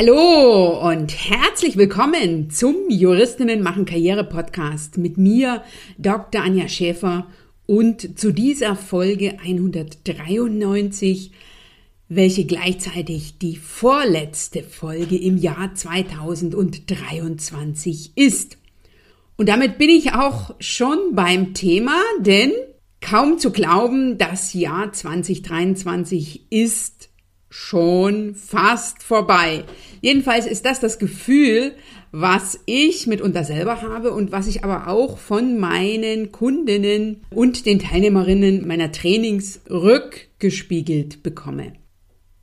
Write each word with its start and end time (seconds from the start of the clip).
Hallo 0.00 0.88
und 0.88 1.10
herzlich 1.28 1.76
willkommen 1.76 2.50
zum 2.50 2.88
Juristinnen 2.88 3.62
machen 3.62 3.84
Karriere 3.84 4.22
Podcast 4.22 4.96
mit 4.96 5.18
mir, 5.18 5.64
Dr. 5.98 6.40
Anja 6.40 6.68
Schäfer 6.68 7.26
und 7.66 8.16
zu 8.16 8.30
dieser 8.30 8.76
Folge 8.76 9.40
193, 9.40 11.32
welche 12.08 12.44
gleichzeitig 12.44 13.38
die 13.38 13.56
vorletzte 13.56 14.62
Folge 14.62 15.16
im 15.16 15.36
Jahr 15.36 15.74
2023 15.74 18.12
ist. 18.14 18.56
Und 19.36 19.48
damit 19.48 19.78
bin 19.78 19.88
ich 19.88 20.12
auch 20.12 20.54
schon 20.60 21.16
beim 21.16 21.54
Thema, 21.54 22.00
denn 22.20 22.52
kaum 23.00 23.40
zu 23.40 23.50
glauben, 23.50 24.16
das 24.16 24.54
Jahr 24.54 24.92
2023 24.92 26.52
ist 26.52 27.07
schon 27.50 28.34
fast 28.34 29.02
vorbei. 29.02 29.64
Jedenfalls 30.00 30.46
ist 30.46 30.64
das 30.64 30.80
das 30.80 30.98
Gefühl, 30.98 31.72
was 32.12 32.60
ich 32.66 33.06
mitunter 33.06 33.44
selber 33.44 33.82
habe 33.82 34.12
und 34.12 34.32
was 34.32 34.46
ich 34.46 34.64
aber 34.64 34.88
auch 34.88 35.18
von 35.18 35.58
meinen 35.58 36.32
Kundinnen 36.32 37.22
und 37.30 37.66
den 37.66 37.78
Teilnehmerinnen 37.78 38.66
meiner 38.66 38.92
Trainings 38.92 39.60
rückgespiegelt 39.70 41.22
bekomme. 41.22 41.74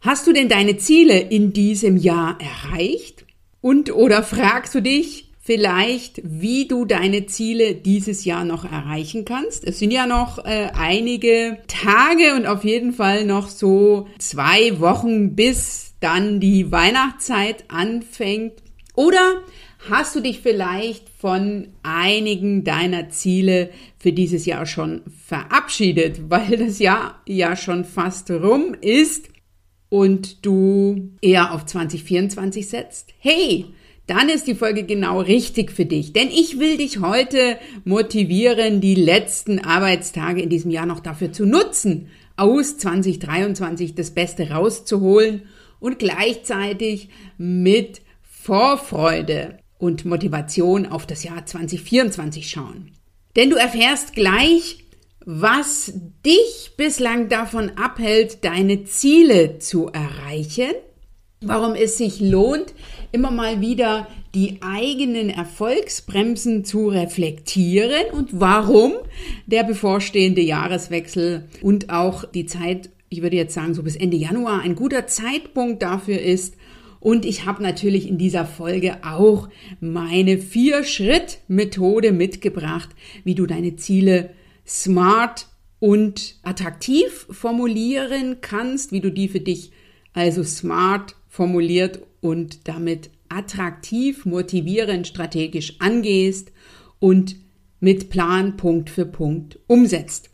Hast 0.02 0.28
du 0.28 0.34
denn 0.34 0.50
deine 0.50 0.78
Ziele 0.78 1.20
in 1.20 1.52
diesem 1.52 1.98
Jahr 1.98 2.38
erreicht? 2.40 3.26
Und 3.62 3.92
oder 3.92 4.22
fragst 4.22 4.76
du 4.76 4.82
dich, 4.82 5.32
vielleicht, 5.46 6.22
wie 6.24 6.68
du 6.68 6.86
deine 6.86 7.28
Ziele 7.28 7.76
dieses 7.76 8.26
Jahr 8.26 8.44
noch 8.44 8.66
erreichen 8.66 9.26
kannst. 9.26 9.64
Es 9.64 9.78
sind 9.78 9.92
ja 9.92 10.08
noch 10.08 10.44
äh, 10.44 10.70
einige 10.74 11.60
Tage 11.68 12.34
und 12.36 12.48
auf 12.48 12.64
jeden 12.64 12.94
Fall 12.94 13.26
noch 13.26 13.48
so 13.48 14.08
zwei 14.18 14.80
Wochen, 14.80 15.36
bis 15.36 15.94
dann 16.00 16.40
die 16.40 16.72
Weihnachtszeit 16.72 17.66
anfängt. 17.68 18.54
Oder 18.96 19.44
hast 19.88 20.16
du 20.16 20.20
dich 20.20 20.40
vielleicht 20.40 21.10
von 21.10 21.68
einigen 21.84 22.64
deiner 22.64 23.10
Ziele 23.10 23.70
für 24.00 24.14
dieses 24.14 24.48
Jahr 24.48 24.66
schon 24.66 25.04
verabschiedet, 25.28 26.22
weil 26.30 26.58
das 26.58 26.80
Jahr 26.80 27.22
ja 27.28 27.56
schon 27.56 27.86
fast 27.86 28.32
rum 28.32 28.76
ist 28.82 29.30
und 29.90 30.44
du 30.44 31.12
eher 31.22 31.54
auf 31.54 31.68
2024 31.68 32.68
setzt? 32.68 33.14
Hey, 33.20 33.68
dann 34.08 34.30
ist 34.30 34.48
die 34.48 34.56
Folge 34.56 34.84
genau 34.84 35.20
richtig 35.20 35.72
für 35.72 35.86
dich. 35.86 36.14
Denn 36.14 36.30
ich 36.30 36.60
will 36.60 36.78
dich 36.78 37.00
heute 37.00 37.58
motivieren, 37.84 38.82
die 38.82 38.96
letzten 38.96 39.60
Arbeitstage 39.60 40.42
in 40.42 40.50
diesem 40.50 40.72
Jahr 40.72 40.86
noch 40.86 41.00
dafür 41.00 41.32
zu 41.32 41.46
nutzen, 41.46 42.10
aus 42.38 42.78
2023 42.78 43.96
das 43.96 44.12
Beste 44.12 44.52
rauszuholen 44.52 45.44
und 45.80 46.00
gleichzeitig 46.00 47.10
mit 47.38 48.02
Vorfreude 48.22 49.58
und 49.78 50.06
Motivation 50.06 50.86
auf 50.86 51.06
das 51.06 51.24
Jahr 51.24 51.46
2024 51.46 52.50
schauen. 52.50 52.92
Denn 53.36 53.50
du 53.50 53.56
erfährst 53.56 54.14
gleich, 54.14 54.86
was 55.26 55.94
dich 56.24 56.74
bislang 56.78 57.30
davon 57.30 57.72
abhält, 57.78 58.46
deine 58.46 58.84
Ziele 58.84 59.58
zu 59.58 59.88
erreichen 59.88 60.72
warum 61.48 61.74
es 61.76 61.98
sich 61.98 62.20
lohnt, 62.20 62.74
immer 63.12 63.32
mal 63.32 63.62
wieder 63.62 64.08
die 64.34 64.58
eigenen 64.62 65.30
Erfolgsbremsen 65.30 66.66
zu 66.66 66.90
reflektieren 66.90 68.12
und 68.12 68.40
warum 68.40 68.94
der 69.46 69.64
bevorstehende 69.64 70.42
Jahreswechsel 70.42 71.46
und 71.62 71.90
auch 71.90 72.26
die 72.26 72.46
Zeit, 72.46 72.90
ich 73.10 73.22
würde 73.22 73.38
jetzt 73.38 73.54
sagen, 73.54 73.74
so 73.74 73.84
bis 73.84 73.96
Ende 73.96 74.18
Januar 74.18 74.62
ein 74.62 74.76
guter 74.76 75.08
Zeitpunkt 75.08 75.82
dafür 75.82 76.20
ist. 76.20 76.56
Und 77.00 77.24
ich 77.24 77.46
habe 77.46 77.62
natürlich 77.62 78.10
in 78.10 78.18
dieser 78.18 78.46
Folge 78.46 78.98
auch 79.04 79.48
meine 79.80 80.40
Vier-Schritt-Methode 80.40 82.12
mitgebracht, 82.12 82.90
wie 83.24 83.36
du 83.36 83.46
deine 83.46 83.76
Ziele 83.76 84.32
smart 84.68 85.48
und 85.80 86.38
attraktiv 86.42 87.28
formulieren 87.30 88.38
kannst, 88.42 88.92
wie 88.92 89.02
du 89.02 89.12
die 89.12 89.28
für 89.28 89.40
dich 89.40 89.72
also 90.16 90.44
smart 90.44 91.16
formuliert 91.36 92.00
und 92.22 92.68
damit 92.70 93.10
attraktiv, 93.28 94.26
motivierend, 94.26 95.06
strategisch 95.06 95.76
angehst 95.80 96.54
und 97.00 97.36
mit 97.82 98.10
Plan 98.10 98.56
Punkt 98.56 98.90
für 98.90 99.06
Punkt 99.06 99.60
umsetzt. 99.68 100.30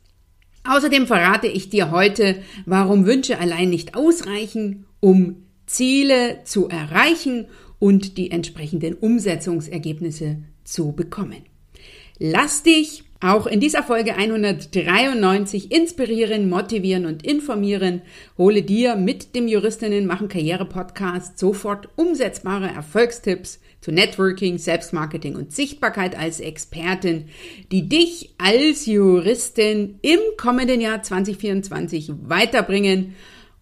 Außerdem 0.64 1.08
verrate 1.08 1.48
ich 1.48 1.70
dir 1.70 1.90
heute, 1.90 2.44
warum 2.68 3.08
Wünsche 3.08 3.40
allein 3.40 3.72
nicht 3.72 3.96
ausreichen, 3.96 4.86
um 5.00 5.48
Ziele 5.66 6.42
zu 6.44 6.70
erreichen 6.70 7.48
und 7.80 8.20
die 8.20 8.30
entsprechenden 8.30 8.94
Umsetzungsergebnisse 8.94 10.44
zu 10.64 10.92
bekommen. 10.92 11.42
Lass 12.20 12.62
dich 12.62 13.04
auch 13.22 13.46
in 13.46 13.60
dieser 13.60 13.84
Folge 13.84 14.16
193 14.16 15.72
inspirieren, 15.72 16.50
motivieren 16.50 17.06
und 17.06 17.24
informieren. 17.24 18.02
Hole 18.38 18.64
dir 18.64 18.96
mit 18.96 19.36
dem 19.36 19.48
Juristinnen 19.48 20.08
machen 20.08 20.28
Karriere 20.28 20.66
Podcast 20.66 21.38
sofort 21.38 21.90
umsetzbare 21.96 22.68
Erfolgstipps 22.68 23.60
zu 23.80 23.92
Networking, 23.92 24.58
Selbstmarketing 24.58 25.36
und 25.36 25.54
Sichtbarkeit 25.54 26.18
als 26.18 26.40
Expertin, 26.40 27.26
die 27.72 27.88
dich 27.88 28.34
als 28.40 28.88
Juristin 28.88 30.00
im 30.02 30.20
kommenden 30.38 30.82
Jahr 30.82 31.04
2024 31.04 32.12
weiterbringen 32.24 33.16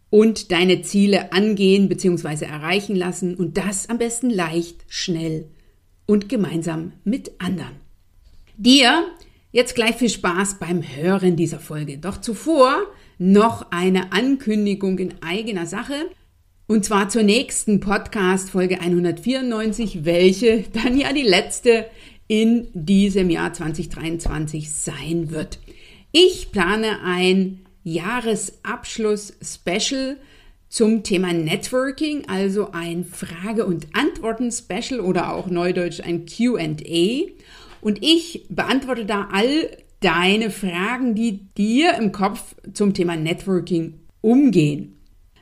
und 0.09 0.51
deine 0.53 0.81
Ziele 0.81 1.33
angehen 1.33 1.89
bzw. 1.89 2.45
erreichen 2.45 2.95
lassen 2.95 3.35
und 3.35 3.57
das 3.57 3.89
am 3.89 3.97
besten 3.97 4.29
leicht, 4.29 4.85
schnell 4.87 5.49
und 6.05 6.29
gemeinsam 6.29 6.93
mit 7.03 7.31
anderen. 7.39 7.75
Dir 8.57 9.05
Jetzt 9.51 9.73
gleich 9.73 9.95
viel 9.95 10.09
Spaß 10.09 10.59
beim 10.59 10.83
Hören 10.83 11.35
dieser 11.35 11.59
Folge. 11.59 11.97
Doch 11.97 12.21
zuvor 12.21 12.85
noch 13.17 13.71
eine 13.71 14.11
Ankündigung 14.11 14.99
in 14.99 15.15
eigener 15.23 15.65
Sache. 15.65 16.11
Und 16.67 16.85
zwar 16.85 17.09
zur 17.09 17.23
nächsten 17.23 17.79
Podcast 17.79 18.51
Folge 18.51 18.79
194, 18.79 20.05
welche 20.05 20.65
dann 20.73 20.99
ja 20.99 21.13
die 21.13 21.23
letzte 21.23 21.87
in 22.27 22.67
diesem 22.73 23.31
Jahr 23.31 23.51
2023 23.51 24.71
sein 24.71 25.31
wird. 25.31 25.57
Ich 26.11 26.51
plane 26.51 26.99
ein 27.03 27.61
Jahresabschluss-Special 27.83 30.17
zum 30.67 31.01
Thema 31.01 31.33
Networking, 31.33 32.25
also 32.27 32.69
ein 32.71 33.03
Frage- 33.03 33.65
und 33.65 33.87
Antworten-Special 33.93 34.99
oder 34.99 35.33
auch 35.33 35.47
neudeutsch 35.47 36.01
ein 36.01 36.27
QA. 36.27 37.23
Und 37.81 37.99
ich 38.01 38.45
beantworte 38.49 39.05
da 39.05 39.29
all 39.31 39.69
deine 39.99 40.49
Fragen, 40.49 41.13
die 41.15 41.45
dir 41.57 41.93
im 41.95 42.11
Kopf 42.11 42.55
zum 42.73 42.93
Thema 42.93 43.15
Networking 43.15 43.99
umgehen. 44.21 44.95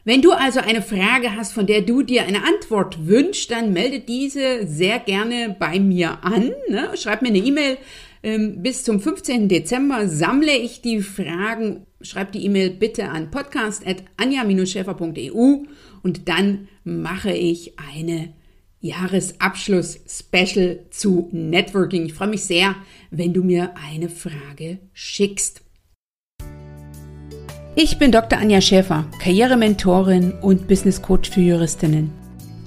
Wenn 0.03 0.21
du 0.21 0.31
also 0.31 0.59
eine 0.61 0.81
Frage 0.81 1.35
hast, 1.35 1.51
von 1.51 1.67
der 1.67 1.81
du 1.81 2.01
dir 2.01 2.23
eine 2.23 2.45
Antwort 2.45 3.07
wünschst, 3.07 3.51
dann 3.51 3.73
melde 3.73 3.99
diese 3.99 4.65
sehr 4.65 4.99
gerne 4.99 5.53
bei 5.59 5.81
mir 5.81 6.23
an. 6.23 6.53
Ne? 6.69 6.91
Schreib 6.95 7.21
mir 7.21 7.27
eine 7.27 7.39
E-Mail. 7.39 7.77
Ähm, 8.23 8.63
bis 8.63 8.85
zum 8.85 9.01
15. 9.01 9.49
Dezember 9.49 10.07
sammle 10.07 10.55
ich 10.55 10.81
die 10.81 11.01
Fragen. 11.01 11.85
Schreib 11.99 12.31
die 12.31 12.45
E-Mail 12.45 12.69
bitte 12.69 13.09
an 13.09 13.31
podcast.anja-schäfer.eu 13.31 15.65
und 16.03 16.29
dann 16.29 16.69
mache 16.85 17.33
ich 17.33 17.77
eine 17.77 18.29
Jahresabschluss-Special 18.81 20.85
zu 20.89 21.29
Networking. 21.31 22.05
Ich 22.05 22.13
freue 22.13 22.29
mich 22.29 22.43
sehr, 22.43 22.75
wenn 23.11 23.33
du 23.33 23.43
mir 23.43 23.73
eine 23.75 24.09
Frage 24.09 24.79
schickst. 24.93 25.61
Ich 27.75 27.99
bin 27.99 28.11
Dr. 28.11 28.39
Anja 28.39 28.59
Schäfer, 28.59 29.05
Karrierementorin 29.21 30.33
und 30.41 30.67
Business 30.67 31.01
Coach 31.01 31.29
für 31.29 31.41
Juristinnen. 31.41 32.11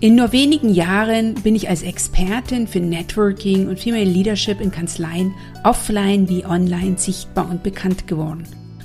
In 0.02 0.14
nur 0.14 0.32
wenigen 0.32 0.72
Jahren 0.72 1.34
bin 1.34 1.54
ich 1.54 1.68
als 1.68 1.82
Expertin 1.82 2.66
für 2.66 2.80
Networking 2.80 3.68
und 3.68 3.78
Female 3.78 4.04
Leadership 4.04 4.60
in 4.60 4.70
Kanzleien 4.70 5.34
offline 5.62 6.28
wie 6.28 6.46
online 6.46 6.96
sichtbar 6.96 7.50
und 7.50 7.62
bekannt 7.62 8.06
geworden. 8.06 8.44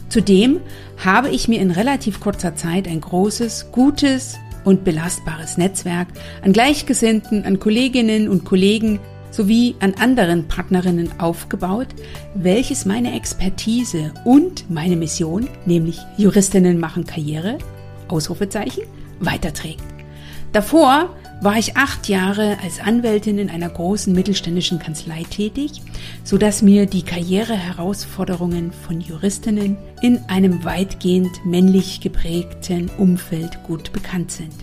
Zudem 0.10 0.60
habe 0.98 1.30
ich 1.30 1.48
mir 1.48 1.62
in 1.62 1.72
relativ 1.72 2.20
kurzer 2.20 2.56
Zeit 2.56 2.88
ein 2.88 3.02
großes, 3.02 3.72
gutes 3.72 4.38
und 4.66 4.84
belastbares 4.84 5.58
Netzwerk 5.58 6.08
an 6.44 6.52
Gleichgesinnten, 6.52 7.46
an 7.46 7.60
Kolleginnen 7.60 8.28
und 8.28 8.44
Kollegen 8.44 9.00
sowie 9.32 9.76
an 9.80 9.94
anderen 9.96 10.48
Partnerinnen 10.48 11.20
aufgebaut, 11.20 11.88
welches 12.34 12.86
meine 12.86 13.16
Expertise 13.16 14.12
und 14.24 14.70
meine 14.70 14.96
Mission, 14.96 15.48
nämlich 15.66 16.00
Juristinnen 16.18 16.80
machen 16.80 17.06
Karriere, 17.06 17.58
Ausrufezeichen, 18.08 18.84
weiterträgt. 19.20 19.84
Davor 20.52 21.10
war 21.42 21.58
ich 21.58 21.76
acht 21.76 22.08
Jahre 22.08 22.58
als 22.64 22.80
Anwältin 22.80 23.38
in 23.38 23.50
einer 23.50 23.70
großen 23.70 24.14
mittelständischen 24.14 24.80
Kanzlei 24.80 25.24
tätig, 25.30 25.82
so 26.24 26.38
dass 26.38 26.62
mir 26.62 26.86
die 26.86 27.04
Karriereherausforderungen 27.04 28.72
von 28.72 29.02
Juristinnen 29.02 29.78
in 30.02 30.20
einem 30.28 30.64
weitgehend 30.64 31.46
männlich 31.46 32.02
geprägten 32.02 32.90
Umfeld 32.98 33.64
gut 33.64 33.92
bekannt 33.92 34.32
sind. 34.32 34.54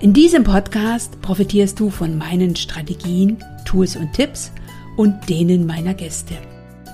In 0.00 0.12
diesem 0.12 0.44
Podcast 0.44 1.20
profitierst 1.22 1.80
du 1.80 1.90
von 1.90 2.18
meinen 2.18 2.54
Strategien, 2.54 3.38
Tools 3.64 3.96
und 3.96 4.12
Tipps 4.12 4.52
und 4.96 5.28
denen 5.28 5.66
meiner 5.66 5.94
Gäste. 5.94 6.34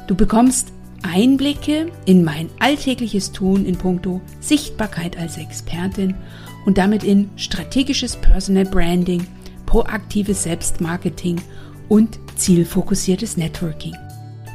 Du 0.07 0.15
bekommst 0.15 0.73
Einblicke 1.03 1.91
in 2.05 2.25
mein 2.25 2.49
alltägliches 2.61 3.33
Tun 3.33 3.67
in 3.67 3.77
puncto 3.77 4.21
Sichtbarkeit 4.41 5.19
als 5.19 5.37
Expertin 5.37 6.15
und 6.65 6.79
damit 6.79 7.05
in 7.05 7.31
strategisches 7.37 8.17
Personal 8.17 8.65
Branding, 8.65 9.27
proaktives 9.67 10.45
Selbstmarketing 10.45 11.41
und 11.89 12.19
zielfokussiertes 12.37 13.37
Networking. 13.37 13.95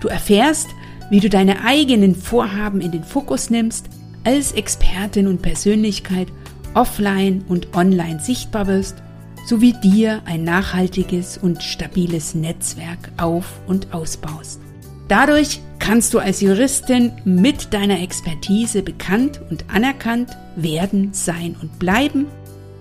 Du 0.02 0.08
erfährst, 0.08 0.68
wie 1.10 1.20
du 1.20 1.30
deine 1.30 1.64
eigenen 1.64 2.16
Vorhaben 2.16 2.82
in 2.82 2.92
den 2.92 3.04
Fokus 3.04 3.50
nimmst, 3.50 3.88
als 4.24 4.52
Expertin 4.52 5.28
und 5.28 5.42
Persönlichkeit 5.42 6.28
offline 6.74 7.44
und 7.48 7.76
online 7.76 8.20
sichtbar 8.20 8.68
wirst, 8.68 9.02
sowie 9.46 9.74
dir 9.74 10.22
ein 10.26 10.44
nachhaltiges 10.44 11.38
und 11.38 11.64
stabiles 11.64 12.36
Netzwerk 12.36 13.12
auf 13.18 13.62
und 13.68 13.94
ausbaust. 13.94 14.60
Dadurch 15.08 15.62
kannst 15.80 16.14
du 16.14 16.20
als 16.20 16.42
Juristin 16.42 17.14
mit 17.24 17.74
deiner 17.74 18.02
Expertise 18.02 18.82
bekannt 18.82 19.40
und 19.50 19.66
anerkannt 19.70 20.36
werden, 20.56 21.10
sein 21.14 21.56
und 21.62 21.80
bleiben, 21.80 22.26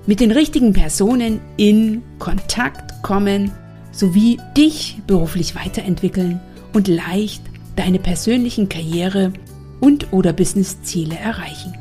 mit 0.07 0.21
den 0.21 0.33
richtigen 0.33 0.73
Personen 0.73 1.41
in 1.57 2.03
Kontakt 2.19 3.03
kommen, 3.03 3.53
sowie 3.93 4.39
dich 4.57 4.99
beruflich 5.07 5.55
weiterentwickeln 5.55 6.41
und 6.73 6.89
leicht 6.89 7.43
deine 7.77 7.99
persönlichen 7.99 8.69
Karriere 8.69 9.33
und 9.81 10.13
oder 10.13 10.33
Businessziele 10.33 11.17
erreichen. 11.17 11.75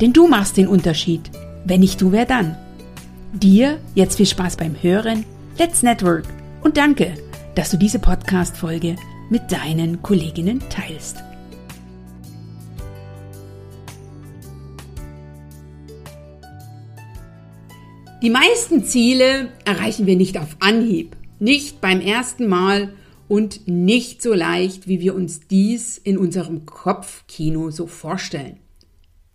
Denn 0.00 0.12
du 0.12 0.26
machst 0.26 0.56
den 0.56 0.68
Unterschied. 0.68 1.30
Wenn 1.64 1.80
nicht 1.80 2.00
du, 2.00 2.12
wer 2.12 2.24
dann? 2.24 2.56
Dir 3.32 3.78
jetzt 3.94 4.16
viel 4.16 4.26
Spaß 4.26 4.56
beim 4.56 4.76
Hören. 4.80 5.24
Let's 5.58 5.82
Network 5.82 6.24
und 6.62 6.76
danke, 6.76 7.14
dass 7.54 7.70
du 7.70 7.76
diese 7.76 7.98
Podcast-Folge 7.98 8.96
mit 9.30 9.50
deinen 9.50 10.02
Kolleginnen 10.02 10.62
teilst. 10.68 11.16
Die 18.22 18.30
meisten 18.30 18.82
Ziele 18.84 19.50
erreichen 19.64 20.06
wir 20.06 20.16
nicht 20.16 20.38
auf 20.38 20.56
Anhieb, 20.60 21.16
nicht 21.38 21.80
beim 21.80 22.00
ersten 22.00 22.48
Mal 22.48 22.92
und 23.28 23.68
nicht 23.68 24.22
so 24.22 24.32
leicht, 24.32 24.88
wie 24.88 25.00
wir 25.00 25.14
uns 25.14 25.46
dies 25.48 25.98
in 25.98 26.16
unserem 26.16 26.64
Kopfkino 26.64 27.70
so 27.70 27.86
vorstellen. 27.86 28.58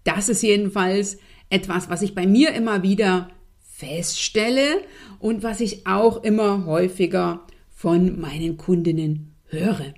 Das 0.03 0.29
ist 0.29 0.41
jedenfalls 0.41 1.19
etwas, 1.49 1.89
was 1.89 2.01
ich 2.01 2.15
bei 2.15 2.25
mir 2.25 2.53
immer 2.53 2.81
wieder 2.81 3.29
feststelle 3.61 4.81
und 5.19 5.43
was 5.43 5.61
ich 5.61 5.85
auch 5.85 6.23
immer 6.23 6.65
häufiger 6.65 7.45
von 7.69 8.19
meinen 8.19 8.57
Kundinnen 8.57 9.30
höre. 9.51 9.93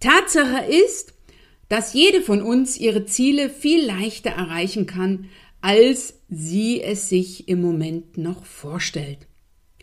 Tatsache 0.00 0.64
ist, 0.70 1.14
dass 1.68 1.92
jede 1.92 2.22
von 2.22 2.42
uns 2.42 2.78
ihre 2.78 3.04
Ziele 3.04 3.50
viel 3.50 3.84
leichter 3.84 4.30
erreichen 4.30 4.86
kann, 4.86 5.26
als 5.60 6.20
sie 6.28 6.80
es 6.82 7.08
sich 7.08 7.48
im 7.48 7.60
Moment 7.60 8.16
noch 8.16 8.44
vorstellt. 8.44 9.26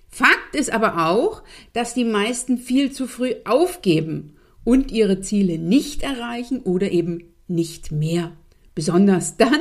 Fakt 0.08 0.56
ist 0.56 0.72
aber 0.72 1.10
auch, 1.10 1.44
dass 1.74 1.94
die 1.94 2.06
meisten 2.06 2.58
viel 2.58 2.92
zu 2.92 3.08
früh 3.08 3.34
aufgeben 3.44 4.38
und 4.64 4.92
ihre 4.92 5.20
Ziele 5.20 5.60
nicht 5.60 6.04
erreichen 6.04 6.62
oder 6.62 6.92
eben 6.92 7.34
nicht 7.48 7.92
mehr. 7.92 8.32
Besonders 8.74 9.38
dann, 9.38 9.60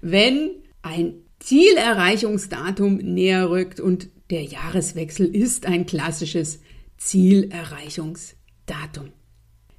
wenn 0.00 0.50
ein 0.82 1.14
Zielerreichungsdatum 1.38 2.96
näher 2.96 3.50
rückt 3.50 3.80
und 3.80 4.08
der 4.30 4.42
Jahreswechsel 4.42 5.26
ist 5.34 5.66
ein 5.66 5.86
klassisches 5.86 6.60
Zielerreichungsdatum. 6.98 8.41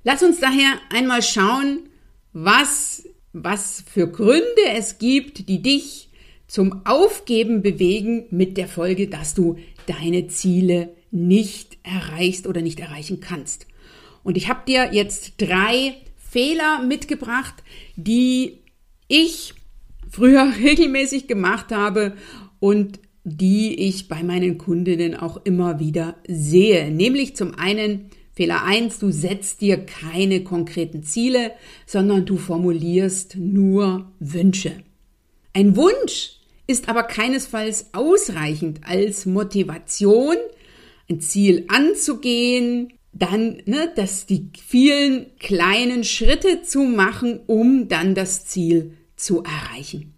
Lass 0.04 0.22
uns 0.22 0.40
daher 0.40 0.80
einmal 0.90 1.22
schauen, 1.22 1.90
was, 2.34 3.08
was 3.32 3.84
für 3.90 4.08
Gründe 4.08 4.44
es 4.76 4.98
gibt, 4.98 5.48
die 5.48 5.62
dich 5.62 6.10
zum 6.48 6.86
Aufgeben 6.86 7.62
bewegen 7.62 8.26
mit 8.30 8.58
der 8.58 8.68
Folge, 8.68 9.08
dass 9.08 9.34
du 9.34 9.58
deine 9.88 10.28
Ziele 10.28 10.96
nicht 11.12 11.78
erreichst 11.84 12.48
oder 12.48 12.62
nicht 12.62 12.80
erreichen 12.80 13.22
kannst. 13.22 13.68
Und 14.24 14.38
ich 14.38 14.50
habe 14.50 14.62
dir 14.68 14.94
jetzt 14.94 15.36
drei 15.38 15.96
Fehler 16.18 16.82
mitgebracht, 16.84 17.64
die 17.96 18.60
ich 19.08 19.54
früher 20.10 20.54
regelmäßig 20.64 21.28
gemacht 21.28 21.72
habe 21.72 22.16
und 22.60 23.00
die 23.24 23.74
ich 23.88 24.10
bei 24.10 24.22
meinen 24.22 24.58
Kundinnen 24.58 25.16
auch 25.16 25.38
immer 25.46 25.80
wieder 25.80 26.16
sehe. 26.28 26.92
Nämlich 26.92 27.36
zum 27.36 27.56
einen 27.56 28.10
Fehler 28.34 28.64
eins: 28.64 29.00
du 29.00 29.12
setzt 29.12 29.62
dir 29.62 29.86
keine 29.86 30.44
konkreten 30.44 31.04
Ziele, 31.04 31.52
sondern 31.86 32.26
du 32.26 32.38
formulierst 32.38 33.38
nur 33.38 34.12
Wünsche. 34.20 34.74
Ein 35.54 35.76
Wunsch 35.76 36.40
ist 36.66 36.90
aber 36.90 37.04
keinesfalls 37.04 37.94
ausreichend 37.94 38.82
als 38.84 39.26
Motivation, 39.26 40.36
ein 41.10 41.20
Ziel 41.20 41.66
anzugehen, 41.68 42.94
dann 43.12 43.62
ne, 43.66 43.92
dass 43.96 44.26
die 44.26 44.50
vielen 44.66 45.38
kleinen 45.38 46.04
Schritte 46.04 46.64
zu 46.64 46.82
machen, 46.82 47.42
um 47.46 47.88
dann 47.88 48.16
das 48.16 48.46
Ziel 48.46 48.98
zu 49.16 49.44
erreichen. 49.44 50.14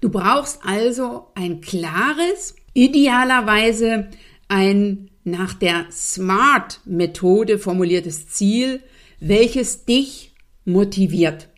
Du 0.00 0.08
brauchst 0.08 0.60
also 0.64 1.28
ein 1.36 1.60
klares, 1.60 2.56
idealerweise 2.74 4.08
ein 4.48 5.11
nach 5.24 5.54
der 5.54 5.86
SMART-Methode 5.90 7.58
formuliertes 7.58 8.28
Ziel, 8.28 8.82
welches 9.20 9.84
dich 9.84 10.34
motiviert. 10.64 11.48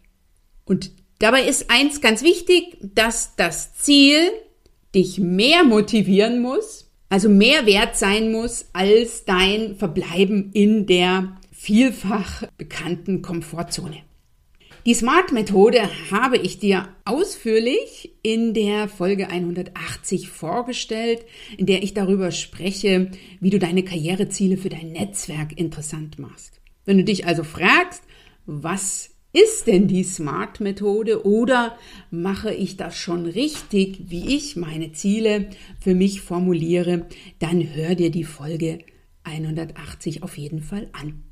Und 0.65 0.91
Dabei 1.19 1.45
ist 1.45 1.71
eins 1.71 2.01
ganz 2.01 2.23
wichtig, 2.23 2.77
dass 2.83 3.37
das 3.37 3.75
Ziel 3.75 4.31
dich 4.95 5.19
mehr 5.19 5.65
motivieren 5.65 6.43
muss, 6.43 6.91
also 7.09 7.29
mehr 7.29 7.67
wert 7.67 7.97
sein 7.97 8.33
muss 8.33 8.67
als 8.73 9.25
dein 9.25 9.77
Verbleiben 9.77 10.51
in 10.53 10.87
der 10.87 11.37
vielfach 11.53 12.43
bekannten 12.59 13.23
Komfortzone. 13.23 14.03
Die 14.87 14.93
SMART-Methode 14.93 15.89
habe 16.11 16.37
ich 16.37 16.59
dir 16.59 16.91
ausführlich 17.07 18.19
in 18.23 18.53
der 18.53 18.87
Folge 18.87 19.29
180 19.31 20.29
vorgestellt, 20.29 21.25
in 21.57 21.65
der 21.65 21.83
ich 21.83 21.95
darüber 21.95 22.31
spreche, 22.31 23.11
wie 23.41 23.49
du 23.49 23.59
deine 23.59 23.83
Karriereziele 23.83 24.59
für 24.59 24.69
dein 24.69 24.93
Netzwerk 24.93 25.59
interessant 25.59 26.19
machst. 26.19 26.61
Wenn 26.85 26.99
du 26.99 27.05
dich 27.05 27.27
also 27.27 27.45
fragst, 27.45 28.03
was 28.45 29.15
ist 29.33 29.69
denn 29.69 29.89
die 29.89 30.05
Smart-Methode 30.05 31.25
oder 31.25 31.79
mache 32.11 32.53
ich 32.53 32.77
das 32.77 32.95
schon 32.95 33.25
richtig, 33.25 34.11
wie 34.11 34.37
ich 34.37 34.55
meine 34.55 34.93
Ziele 34.93 35.49
für 35.81 35.95
mich 35.95 36.21
formuliere, 36.21 37.07
dann 37.39 37.75
hör 37.75 37.95
dir 37.95 38.11
die 38.11 38.25
Folge 38.25 38.81
180 39.23 40.23
auf 40.23 40.37
jeden 40.37 40.61
Fall 40.61 40.91
an. 40.93 41.23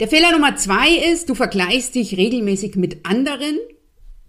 Der 0.00 0.08
Fehler 0.08 0.32
Nummer 0.32 0.56
zwei 0.56 0.96
ist, 1.12 1.28
du 1.28 1.34
vergleichst 1.34 1.94
dich 1.94 2.16
regelmäßig 2.16 2.74
mit 2.74 3.04
anderen, 3.04 3.58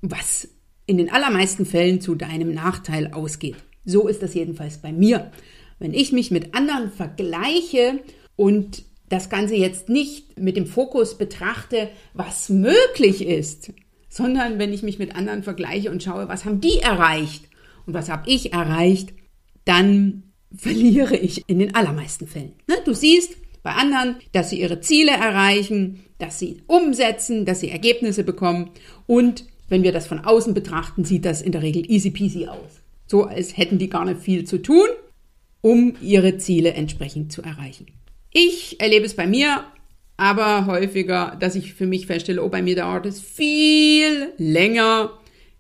was 0.01 0.50
in 0.86 0.98
den 0.98 1.10
allermeisten 1.10 1.66
Fällen 1.66 2.01
zu 2.01 2.16
deinem 2.16 2.54
Nachteil 2.54 3.13
ausgeht. 3.13 3.56
So 3.86 4.10
ist 4.10 4.22
das 4.22 4.34
jedenfalls 4.34 4.80
bei 4.80 4.92
mir. 4.92 5.32
Wenn 5.80 5.94
ich 5.94 6.12
mich 6.12 6.30
mit 6.30 6.56
anderen 6.56 6.92
vergleiche 6.92 8.01
und 8.36 8.84
das 9.08 9.30
Ganze 9.30 9.56
jetzt 9.56 9.88
nicht 9.88 10.38
mit 10.38 10.58
dem 10.58 10.68
Fokus 10.68 11.18
betrachte, 11.18 11.88
was 12.13 12.50
möglich 12.50 13.25
ist, 13.25 13.72
sondern 14.10 14.60
wenn 14.60 14.74
ich 14.74 14.84
mich 14.84 15.00
mit 15.00 15.16
anderen 15.16 15.42
vergleiche 15.42 15.90
und 15.90 16.04
schaue, 16.04 16.28
was 16.28 16.44
haben 16.44 16.60
die 16.60 16.80
erreicht 16.80 17.46
und 17.86 17.94
was 17.94 18.10
habe 18.10 18.30
ich 18.30 18.51
erreicht, 18.51 19.13
dann 19.63 20.34
verliere 20.54 21.16
ich 21.16 21.48
in 21.48 21.60
den 21.60 21.75
allermeisten 21.75 22.28
Fällen. 22.28 22.56
Ne? 22.68 22.75
Du 22.84 22.94
siehst 22.94 23.38
bei 23.63 23.72
anderen, 23.72 24.18
dass 24.32 24.50
sie 24.50 24.62
ihre 24.62 24.82
Ziele 24.82 25.12
erreichen, 25.12 26.03
dass 26.18 26.39
sie 26.39 26.62
umsetzen, 26.68 27.46
dass 27.46 27.60
sie 27.60 27.70
Ergebnisse 27.70 28.24
bekommen 28.24 28.72
und 29.08 29.46
wenn 29.70 29.84
wir 29.84 29.94
das 29.94 30.08
von 30.08 30.20
außen 30.20 30.53
betrachten, 30.53 31.06
sieht 31.06 31.25
das 31.25 31.41
in 31.41 31.53
der 31.53 31.62
Regel 31.62 31.89
easy 31.89 32.12
peasy 32.12 32.48
aus. 32.48 32.82
So 33.08 33.24
als 33.24 33.56
hätten 33.56 33.77
die 33.77 33.89
gar 33.89 34.06
nicht 34.06 34.20
viel 34.20 34.44
zu 34.44 34.62
tun, 34.62 34.88
um 35.62 35.96
ihre 36.01 36.38
Ziele 36.38 36.74
entsprechend 36.74 37.32
zu 37.32 37.41
erreichen. 37.41 37.88
Ich 38.32 38.80
erlebe 38.82 39.06
es 39.06 39.15
bei 39.15 39.27
mir 39.27 39.63
aber 40.18 40.68
häufiger, 40.68 41.36
dass 41.39 41.56
ich 41.56 41.74
für 41.74 41.88
mich 41.88 42.06
feststelle, 42.06 42.44
oh, 42.44 42.50
bei 42.50 42.62
mir 42.62 42.75
dauert 42.75 43.08
es 43.08 43.20
viel 43.20 44.34
länger, 44.38 45.12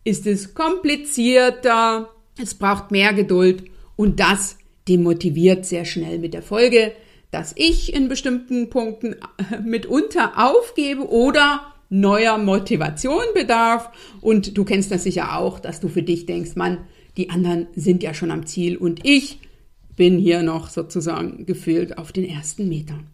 ist 0.03 0.27
es 0.27 0.53
komplizierter, 0.53 2.09
es 2.39 2.53
braucht 2.53 2.91
mehr 2.91 3.13
Geduld 3.13 3.63
und 3.95 4.19
das 4.19 4.57
demotiviert 4.87 5.65
sehr 5.65 5.85
schnell 5.85 6.19
mit 6.19 6.33
der 6.33 6.43
Folge, 6.43 6.91
dass 7.31 7.53
ich 7.55 7.93
in 7.93 8.09
bestimmten 8.09 8.69
Punkten 8.69 9.13
äh, 9.13 9.59
mitunter 9.63 10.33
aufgebe 10.35 11.09
oder 11.09 11.73
neuer 11.89 12.37
Motivation 12.37 13.23
bedarf. 13.33 13.89
Und 14.21 14.57
du 14.57 14.63
kennst 14.63 14.91
das 14.91 15.03
sicher 15.03 15.37
auch, 15.37 15.59
dass 15.59 15.79
du 15.79 15.87
für 15.87 16.03
dich 16.03 16.25
denkst, 16.25 16.55
Mann, 16.55 16.79
Die 17.17 17.29
anderen 17.29 17.67
sind 17.75 18.03
ja 18.03 18.13
schon 18.13 18.31
am 18.31 18.45
Ziel 18.45 18.77
und 18.77 19.05
ich 19.05 19.39
bin 19.97 20.17
hier 20.17 20.43
noch 20.43 20.69
sozusagen 20.69 21.45
gefühlt 21.45 21.97
auf 21.97 22.13
den 22.13 22.23
ersten 22.23 22.69
Metern. 22.69 23.07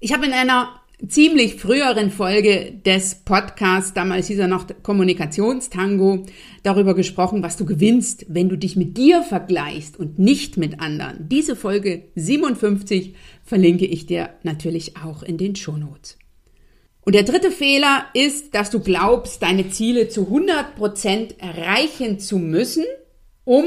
Ich 0.00 0.12
habe 0.12 0.26
in 0.26 0.32
einer 0.32 0.80
ziemlich 1.06 1.56
früheren 1.56 2.10
Folge 2.10 2.72
des 2.84 3.14
Podcasts, 3.16 3.94
damals 3.94 4.26
hieß 4.26 4.38
er 4.38 4.48
noch 4.48 4.66
Kommunikationstango, 4.82 6.26
darüber 6.64 6.94
gesprochen, 6.94 7.42
was 7.42 7.56
du 7.56 7.64
gewinnst, 7.64 8.26
wenn 8.28 8.48
du 8.48 8.56
dich 8.56 8.74
mit 8.74 8.96
dir 8.96 9.22
vergleichst 9.22 9.98
und 9.98 10.18
nicht 10.18 10.56
mit 10.56 10.80
anderen. 10.80 11.28
Diese 11.28 11.54
Folge 11.54 12.04
57 12.16 13.14
verlinke 13.44 13.86
ich 13.86 14.06
dir 14.06 14.30
natürlich 14.42 14.96
auch 14.96 15.22
in 15.22 15.38
den 15.38 15.54
Shownotes. 15.54 16.18
Und 17.02 17.14
der 17.14 17.22
dritte 17.22 17.50
Fehler 17.50 18.04
ist, 18.12 18.54
dass 18.54 18.70
du 18.70 18.80
glaubst, 18.80 19.42
deine 19.42 19.70
Ziele 19.70 20.08
zu 20.08 20.22
100 20.22 20.74
Prozent 20.74 21.40
erreichen 21.40 22.18
zu 22.18 22.38
müssen, 22.38 22.84
um 23.44 23.64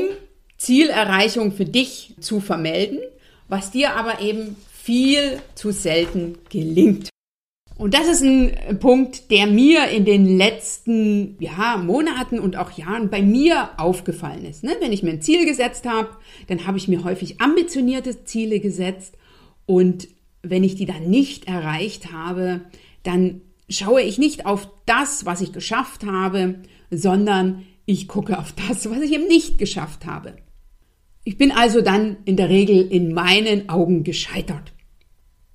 Zielerreichung 0.57 1.53
für 1.53 1.65
dich 1.65 2.13
zu 2.19 2.39
vermelden, 2.39 2.99
was 3.47 3.71
dir 3.71 3.95
aber 3.95 4.21
eben 4.21 4.57
viel 4.71 5.39
zu 5.55 5.71
selten 5.71 6.37
gelingt. 6.49 7.09
Und 7.81 7.95
das 7.95 8.07
ist 8.07 8.21
ein 8.21 8.77
Punkt, 8.77 9.31
der 9.31 9.47
mir 9.47 9.87
in 9.87 10.05
den 10.05 10.37
letzten 10.37 11.35
ja, 11.39 11.77
Monaten 11.77 12.39
und 12.39 12.55
auch 12.55 12.69
Jahren 12.69 13.09
bei 13.09 13.23
mir 13.23 13.71
aufgefallen 13.77 14.45
ist. 14.45 14.63
Ne? 14.63 14.75
Wenn 14.79 14.91
ich 14.91 15.01
mir 15.01 15.09
ein 15.09 15.23
Ziel 15.23 15.47
gesetzt 15.47 15.87
habe, 15.87 16.09
dann 16.45 16.67
habe 16.67 16.77
ich 16.77 16.87
mir 16.87 17.03
häufig 17.03 17.41
ambitionierte 17.41 18.23
Ziele 18.23 18.59
gesetzt 18.59 19.17
und 19.65 20.09
wenn 20.43 20.63
ich 20.63 20.75
die 20.75 20.85
dann 20.85 21.09
nicht 21.09 21.47
erreicht 21.47 22.11
habe, 22.11 22.61
dann 23.01 23.41
schaue 23.67 24.03
ich 24.03 24.19
nicht 24.19 24.45
auf 24.45 24.69
das, 24.85 25.25
was 25.25 25.41
ich 25.41 25.51
geschafft 25.51 26.05
habe, 26.05 26.59
sondern 26.91 27.65
ich 27.87 28.07
gucke 28.07 28.37
auf 28.37 28.53
das, 28.67 28.91
was 28.91 28.99
ich 28.99 29.11
eben 29.11 29.27
nicht 29.27 29.57
geschafft 29.57 30.05
habe. 30.05 30.35
Ich 31.23 31.39
bin 31.39 31.51
also 31.51 31.81
dann 31.81 32.17
in 32.25 32.37
der 32.37 32.49
Regel 32.49 32.87
in 32.87 33.11
meinen 33.11 33.69
Augen 33.69 34.03
gescheitert. 34.03 34.71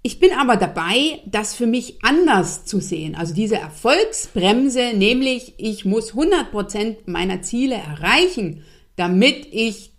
Ich 0.06 0.20
bin 0.20 0.30
aber 0.30 0.56
dabei, 0.56 1.18
das 1.26 1.56
für 1.56 1.66
mich 1.66 1.98
anders 2.04 2.64
zu 2.64 2.78
sehen. 2.78 3.16
Also 3.16 3.34
diese 3.34 3.56
Erfolgsbremse, 3.56 4.92
nämlich 4.94 5.54
ich 5.56 5.84
muss 5.84 6.12
100% 6.12 6.98
meiner 7.06 7.42
Ziele 7.42 7.74
erreichen, 7.74 8.62
damit 8.94 9.48
ich 9.50 9.94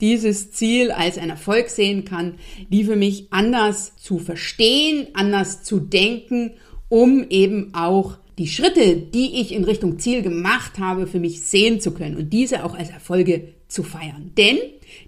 dieses 0.00 0.50
Ziel 0.50 0.90
als 0.90 1.16
ein 1.16 1.30
Erfolg 1.30 1.68
sehen 1.68 2.04
kann, 2.04 2.40
die 2.70 2.82
für 2.82 2.96
mich 2.96 3.28
anders 3.32 3.94
zu 3.98 4.18
verstehen, 4.18 5.06
anders 5.14 5.62
zu 5.62 5.78
denken, 5.78 6.54
um 6.88 7.24
eben 7.30 7.72
auch 7.72 8.18
die 8.38 8.48
Schritte, 8.48 8.96
die 8.96 9.42
ich 9.42 9.52
in 9.52 9.62
Richtung 9.62 10.00
Ziel 10.00 10.22
gemacht 10.22 10.80
habe, 10.80 11.06
für 11.06 11.20
mich 11.20 11.42
sehen 11.42 11.80
zu 11.80 11.92
können 11.92 12.16
und 12.16 12.32
diese 12.32 12.64
auch 12.64 12.74
als 12.74 12.90
Erfolge 12.90 13.54
zu 13.68 13.84
feiern. 13.84 14.32
Denn 14.36 14.58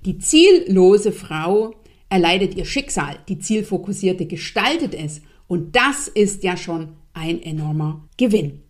die 0.05 0.19
ziellose 0.19 1.11
Frau 1.11 1.75
erleidet 2.15 2.55
ihr 2.55 2.65
Schicksal, 2.65 3.19
die 3.29 3.41
zielfokussierte 3.41 4.27
gestaltet 4.27 4.95
es 4.95 5.21
und 5.49 5.75
das 5.75 6.07
ist 6.07 6.45
ja 6.45 6.57
schon 6.57 6.91
ein 7.13 7.43
enormer 7.43 8.09
Gewinn. 8.17 8.63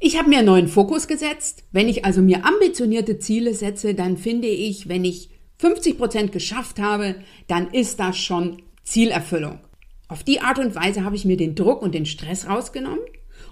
Ich 0.00 0.18
habe 0.18 0.28
mir 0.28 0.40
einen 0.40 0.48
neuen 0.48 0.68
Fokus 0.68 1.08
gesetzt. 1.08 1.64
Wenn 1.72 1.88
ich 1.88 2.04
also 2.04 2.20
mir 2.20 2.44
ambitionierte 2.44 3.18
Ziele 3.18 3.54
setze, 3.54 3.94
dann 3.94 4.18
finde 4.18 4.48
ich, 4.48 4.86
wenn 4.86 5.06
ich 5.06 5.30
50 5.60 5.96
Prozent 5.96 6.32
geschafft 6.32 6.78
habe, 6.78 7.14
dann 7.46 7.70
ist 7.70 8.00
das 8.00 8.18
schon 8.18 8.60
Zielerfüllung. 8.82 9.60
Auf 10.08 10.22
die 10.22 10.42
Art 10.42 10.58
und 10.58 10.74
Weise 10.74 11.04
habe 11.04 11.16
ich 11.16 11.24
mir 11.24 11.38
den 11.38 11.54
Druck 11.54 11.80
und 11.80 11.94
den 11.94 12.04
Stress 12.04 12.46
rausgenommen 12.46 13.00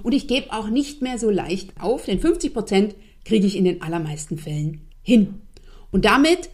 und 0.03 0.12
ich 0.12 0.29
gebe 0.29 0.53
auch 0.53 0.69
nicht 0.69 1.01
mehr 1.01 1.17
so 1.17 1.31
leicht 1.31 1.81
auf, 1.81 2.05
denn 2.05 2.21
50 2.21 2.53
Prozent 2.53 2.97
kriege 3.25 3.47
ich 3.47 3.57
in 3.57 3.65
den 3.65 3.81
allermeisten 3.81 4.37
Fällen 4.37 4.83
hin. 5.01 5.41
Und 5.91 6.05
damit 6.05 6.51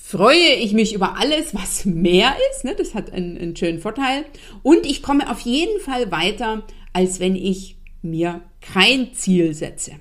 freue 0.00 0.54
ich 0.54 0.72
mich 0.72 0.94
über 0.94 1.16
alles, 1.16 1.54
was 1.54 1.84
mehr 1.84 2.34
ist. 2.50 2.64
Ne? 2.64 2.74
Das 2.76 2.94
hat 2.94 3.12
einen, 3.12 3.36
einen 3.36 3.56
schönen 3.56 3.78
Vorteil. 3.78 4.24
Und 4.62 4.86
ich 4.86 5.02
komme 5.02 5.30
auf 5.30 5.40
jeden 5.40 5.80
Fall 5.80 6.10
weiter, 6.10 6.64
als 6.92 7.20
wenn 7.20 7.36
ich 7.36 7.76
mir 8.00 8.42
kein 8.60 9.12
Ziel 9.12 9.54
setze. 9.54 9.92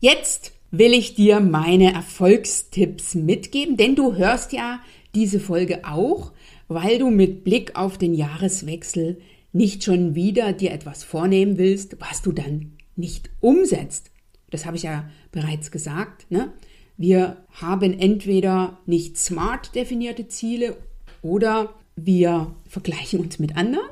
Jetzt 0.00 0.52
will 0.70 0.92
ich 0.92 1.14
dir 1.14 1.40
meine 1.40 1.92
Erfolgstipps 1.92 3.14
mitgeben, 3.14 3.76
denn 3.76 3.96
du 3.96 4.14
hörst 4.14 4.52
ja 4.52 4.80
diese 5.14 5.40
Folge 5.40 5.84
auch, 5.84 6.32
weil 6.68 6.98
du 6.98 7.10
mit 7.10 7.42
Blick 7.42 7.76
auf 7.76 7.98
den 7.98 8.14
Jahreswechsel 8.14 9.20
nicht 9.52 9.82
schon 9.82 10.14
wieder 10.14 10.52
dir 10.52 10.70
etwas 10.70 11.02
vornehmen 11.02 11.58
willst, 11.58 11.96
was 12.00 12.22
du 12.22 12.32
dann 12.32 12.76
nicht 12.94 13.30
umsetzt. 13.40 14.10
Das 14.50 14.66
habe 14.66 14.76
ich 14.76 14.82
ja 14.82 15.10
bereits 15.32 15.70
gesagt. 15.70 16.30
Ne? 16.30 16.52
Wir 16.98 17.36
haben 17.52 17.96
entweder 17.98 18.76
nicht 18.84 19.16
smart 19.16 19.76
definierte 19.76 20.26
Ziele 20.26 20.76
oder 21.22 21.72
wir 21.94 22.56
vergleichen 22.68 23.20
uns 23.20 23.38
mit 23.38 23.56
anderen 23.56 23.88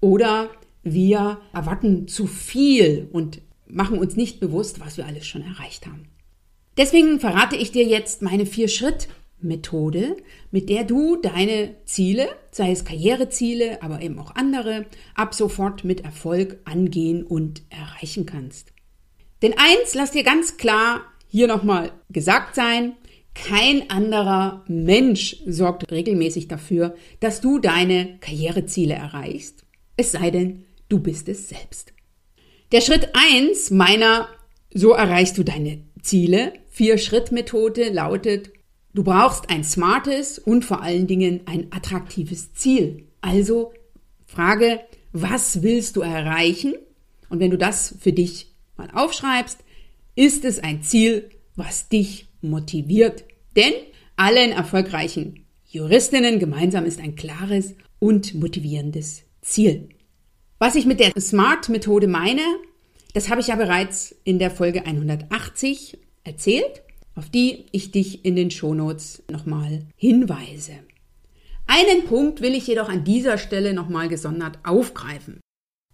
oder 0.00 0.50
wir 0.82 1.40
erwarten 1.52 2.08
zu 2.08 2.26
viel 2.26 3.08
und 3.12 3.40
machen 3.68 3.98
uns 3.98 4.16
nicht 4.16 4.40
bewusst, 4.40 4.80
was 4.80 4.96
wir 4.96 5.06
alles 5.06 5.24
schon 5.24 5.42
erreicht 5.42 5.86
haben. 5.86 6.08
Deswegen 6.76 7.20
verrate 7.20 7.54
ich 7.54 7.70
dir 7.70 7.84
jetzt 7.84 8.22
meine 8.22 8.44
Vier-Schritt-Methode, 8.44 10.16
mit 10.50 10.68
der 10.68 10.82
du 10.82 11.14
deine 11.14 11.76
Ziele, 11.84 12.28
sei 12.50 12.72
es 12.72 12.84
Karriereziele, 12.84 13.82
aber 13.82 14.00
eben 14.00 14.18
auch 14.18 14.34
andere, 14.34 14.86
ab 15.14 15.32
sofort 15.32 15.84
mit 15.84 16.00
Erfolg 16.00 16.58
angehen 16.64 17.22
und 17.22 17.62
erreichen 17.70 18.26
kannst. 18.26 18.72
Denn 19.42 19.54
eins, 19.56 19.94
lass 19.94 20.10
dir 20.10 20.24
ganz 20.24 20.56
klar 20.56 21.02
hier 21.28 21.46
nochmal 21.46 21.92
gesagt 22.10 22.54
sein, 22.54 22.96
kein 23.34 23.88
anderer 23.90 24.64
Mensch 24.66 25.36
sorgt 25.46 25.90
regelmäßig 25.92 26.48
dafür, 26.48 26.96
dass 27.20 27.40
du 27.40 27.58
deine 27.58 28.18
Karriereziele 28.20 28.94
erreichst, 28.94 29.64
es 29.96 30.12
sei 30.12 30.30
denn, 30.30 30.64
du 30.88 30.98
bist 31.00 31.28
es 31.28 31.48
selbst. 31.48 31.92
Der 32.72 32.80
Schritt 32.80 33.10
eins 33.14 33.70
meiner 33.70 34.28
So 34.74 34.92
erreichst 34.92 35.38
du 35.38 35.44
deine 35.44 35.80
Ziele 36.02 36.52
Vier-Schritt-Methode 36.70 37.88
lautet, 37.88 38.50
du 38.94 39.02
brauchst 39.02 39.50
ein 39.50 39.64
smartes 39.64 40.38
und 40.38 40.64
vor 40.64 40.82
allen 40.82 41.06
Dingen 41.06 41.40
ein 41.46 41.68
attraktives 41.72 42.52
Ziel. 42.54 43.08
Also 43.20 43.72
Frage, 44.26 44.80
was 45.12 45.62
willst 45.62 45.96
du 45.96 46.02
erreichen? 46.02 46.74
Und 47.30 47.40
wenn 47.40 47.50
du 47.50 47.58
das 47.58 47.94
für 47.98 48.12
dich 48.12 48.52
mal 48.76 48.90
aufschreibst, 48.92 49.64
ist 50.18 50.44
es 50.44 50.58
ein 50.58 50.82
Ziel, 50.82 51.30
was 51.54 51.88
dich 51.88 52.26
motiviert. 52.40 53.24
Denn 53.54 53.72
allen 54.16 54.50
erfolgreichen 54.50 55.46
Juristinnen 55.64 56.40
gemeinsam 56.40 56.86
ist 56.86 56.98
ein 56.98 57.14
klares 57.14 57.76
und 58.00 58.34
motivierendes 58.34 59.22
Ziel. 59.42 59.90
Was 60.58 60.74
ich 60.74 60.86
mit 60.86 60.98
der 60.98 61.12
SMART-Methode 61.16 62.08
meine, 62.08 62.42
das 63.14 63.30
habe 63.30 63.40
ich 63.40 63.46
ja 63.46 63.54
bereits 63.54 64.12
in 64.24 64.40
der 64.40 64.50
Folge 64.50 64.84
180 64.84 65.98
erzählt, 66.24 66.82
auf 67.14 67.30
die 67.30 67.66
ich 67.70 67.92
dich 67.92 68.24
in 68.24 68.34
den 68.34 68.50
Shownotes 68.50 69.22
nochmal 69.30 69.86
hinweise. 69.94 70.72
Einen 71.68 72.06
Punkt 72.06 72.40
will 72.40 72.56
ich 72.56 72.66
jedoch 72.66 72.88
an 72.88 73.04
dieser 73.04 73.38
Stelle 73.38 73.72
nochmal 73.72 74.08
gesondert 74.08 74.58
aufgreifen. 74.64 75.38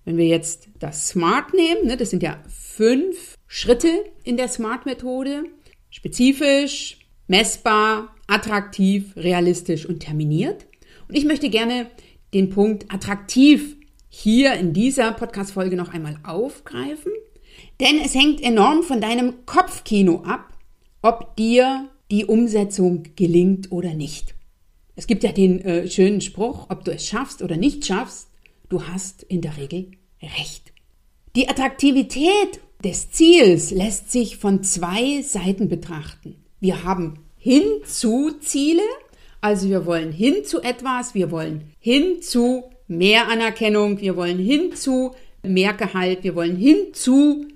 Wenn 0.07 0.16
wir 0.16 0.26
jetzt 0.26 0.69
das 0.78 1.09
SMART 1.09 1.52
nehmen, 1.52 1.88
ne, 1.88 1.99
das 1.99 2.09
sind 2.09 2.23
ja 2.23 2.43
fünf 2.49 3.35
Schritte 3.56 3.90
in 4.25 4.37
der 4.37 4.49
SMART-Methode, 4.49 5.44
spezifisch, 5.90 6.99
messbar, 7.28 8.14
attraktiv, 8.26 9.16
realistisch 9.16 9.87
und 9.87 10.00
terminiert. 10.00 10.66
Und 11.08 11.16
ich 11.16 11.25
möchte 11.25 11.50
gerne 11.50 11.90
den 12.32 12.50
Punkt 12.50 12.92
attraktiv 12.92 13.76
hier 14.08 14.54
in 14.54 14.73
dieser 14.73 15.12
Podcast-Folge 15.12 15.76
noch 15.76 15.92
einmal 15.92 16.18
aufgreifen 16.25 17.12
denn 17.80 18.00
es 18.00 18.14
hängt 18.14 18.40
enorm 18.42 18.82
von 18.82 19.00
deinem 19.00 19.46
Kopfkino 19.46 20.23
ab, 20.25 20.56
ob 21.02 21.37
dir 21.37 21.88
die 22.11 22.25
Umsetzung 22.25 23.04
gelingt 23.16 23.73
oder 23.73 23.94
nicht. 23.94 24.34
Es 24.96 25.06
gibt 25.06 25.25
ja 25.25 25.32
den 25.32 25.61
äh, 25.61 25.88
schönen 25.88 26.20
Spruch, 26.20 26.66
ob 26.70 26.84
du 26.84 26.92
es 26.92 27.06
schaffst 27.06 27.42
oder 27.42 27.56
nicht 27.56 27.84
schaffst, 27.84 28.28
du 28.68 28.84
hast 28.84 29.23
in 29.25 29.40
der 29.40 29.56
Regel 29.56 29.90
recht. 30.23 30.73
Die 31.34 31.49
Attraktivität 31.49 32.61
des 32.84 33.10
Ziels 33.10 33.70
lässt 33.70 34.12
sich 34.12 34.36
von 34.36 34.62
zwei 34.62 35.22
Seiten 35.22 35.68
betrachten. 35.68 36.36
Wir 36.60 36.84
haben 36.84 37.18
hin 37.36 37.62
zu 37.84 38.32
Ziele, 38.40 38.82
also 39.40 39.68
wir 39.68 39.86
wollen 39.86 40.12
hin 40.12 40.44
zu 40.44 40.62
etwas, 40.62 41.14
wir 41.14 41.30
wollen 41.30 41.72
hin 41.78 42.22
zu 42.22 42.64
mehr 42.86 43.28
Anerkennung, 43.28 44.00
wir 44.00 44.16
wollen 44.16 44.38
hin 44.38 44.74
zu 44.74 45.14
mehr 45.42 45.72
Gehalt, 45.72 46.24
wir 46.24 46.34
wollen 46.34 46.56
hin 46.56 46.92
zu 46.92 47.46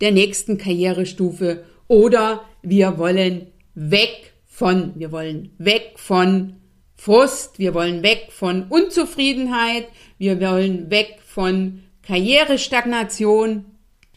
der 0.00 0.12
nächsten 0.12 0.58
Karrierestufe 0.58 1.64
oder 1.88 2.44
wir 2.62 2.98
wollen 2.98 3.48
weg 3.74 4.32
von, 4.46 4.92
wir 4.96 5.12
wollen 5.12 5.52
weg 5.58 5.92
von 5.96 6.56
Frust, 6.94 7.58
wir 7.58 7.74
wollen 7.74 8.02
weg 8.02 8.28
von 8.30 8.64
Unzufriedenheit, 8.68 9.88
wir 10.18 10.40
wollen 10.40 10.90
weg 10.90 11.18
von 11.24 11.82
Karrierestagnation. 12.02 13.66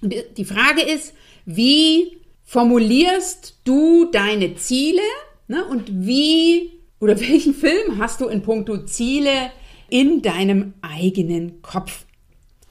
Die 0.02 0.46
Frage 0.46 0.82
ist, 0.82 1.14
wie 1.46 2.18
formulierst 2.44 3.60
du 3.64 4.06
deine 4.06 4.56
Ziele 4.56 5.02
Ne? 5.50 5.66
Und 5.66 6.06
wie 6.06 6.72
oder 7.02 7.20
welchen 7.30 7.54
Film 7.54 7.98
hast 7.98 8.22
du 8.22 8.28
in 8.28 8.42
puncto 8.42 8.86
Ziele 8.86 9.52
in 9.90 10.22
deinem 10.22 10.76
eigenen 10.82 11.62
Kopf? 11.62 12.06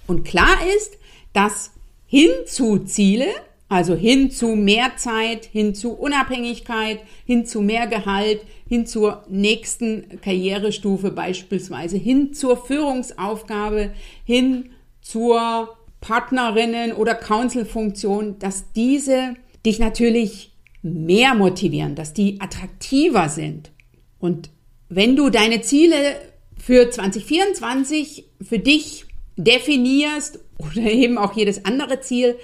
Und 0.06 0.24
klar 0.24 0.56
ist, 0.74 0.96
dass 1.34 1.72
hin 2.06 2.30
zu 2.46 2.78
Ziele, 2.78 3.26
also 3.68 3.94
hin 3.94 4.30
zu 4.30 4.54
mehr 4.54 4.96
Zeit, 4.96 5.44
hin 5.44 5.74
zu 5.74 5.92
Unabhängigkeit, 5.92 7.00
hin 7.26 7.44
zu 7.44 7.60
mehr 7.60 7.86
Gehalt, 7.86 8.40
hin 8.66 8.86
zur 8.86 9.24
nächsten 9.28 10.20
Karrierestufe 10.22 11.10
beispielsweise, 11.10 11.98
hin 11.98 12.32
zur 12.32 12.56
Führungsaufgabe, 12.56 13.92
hin 14.24 14.70
zur 15.02 15.76
Partnerinnen- 16.00 16.94
oder 16.94 17.14
Council-Funktion, 17.14 18.38
dass 18.38 18.72
diese 18.72 19.34
dich 19.64 19.78
natürlich 19.78 20.52
mehr 20.82 21.34
motivieren, 21.34 21.94
dass 21.94 22.14
die 22.14 22.40
attraktiver 22.40 23.28
sind. 23.28 23.72
Und 24.18 24.50
wenn 24.88 25.16
du 25.16 25.30
deine 25.30 25.60
Ziele 25.60 26.16
für 26.56 26.90
2024 26.90 28.24
für 28.42 28.58
dich 28.58 29.06
definierst 29.36 30.40
oder 30.58 30.82
eben 30.90 31.18
auch 31.18 31.34
jedes 31.34 31.64
andere 31.64 32.00
Ziel, 32.00 32.36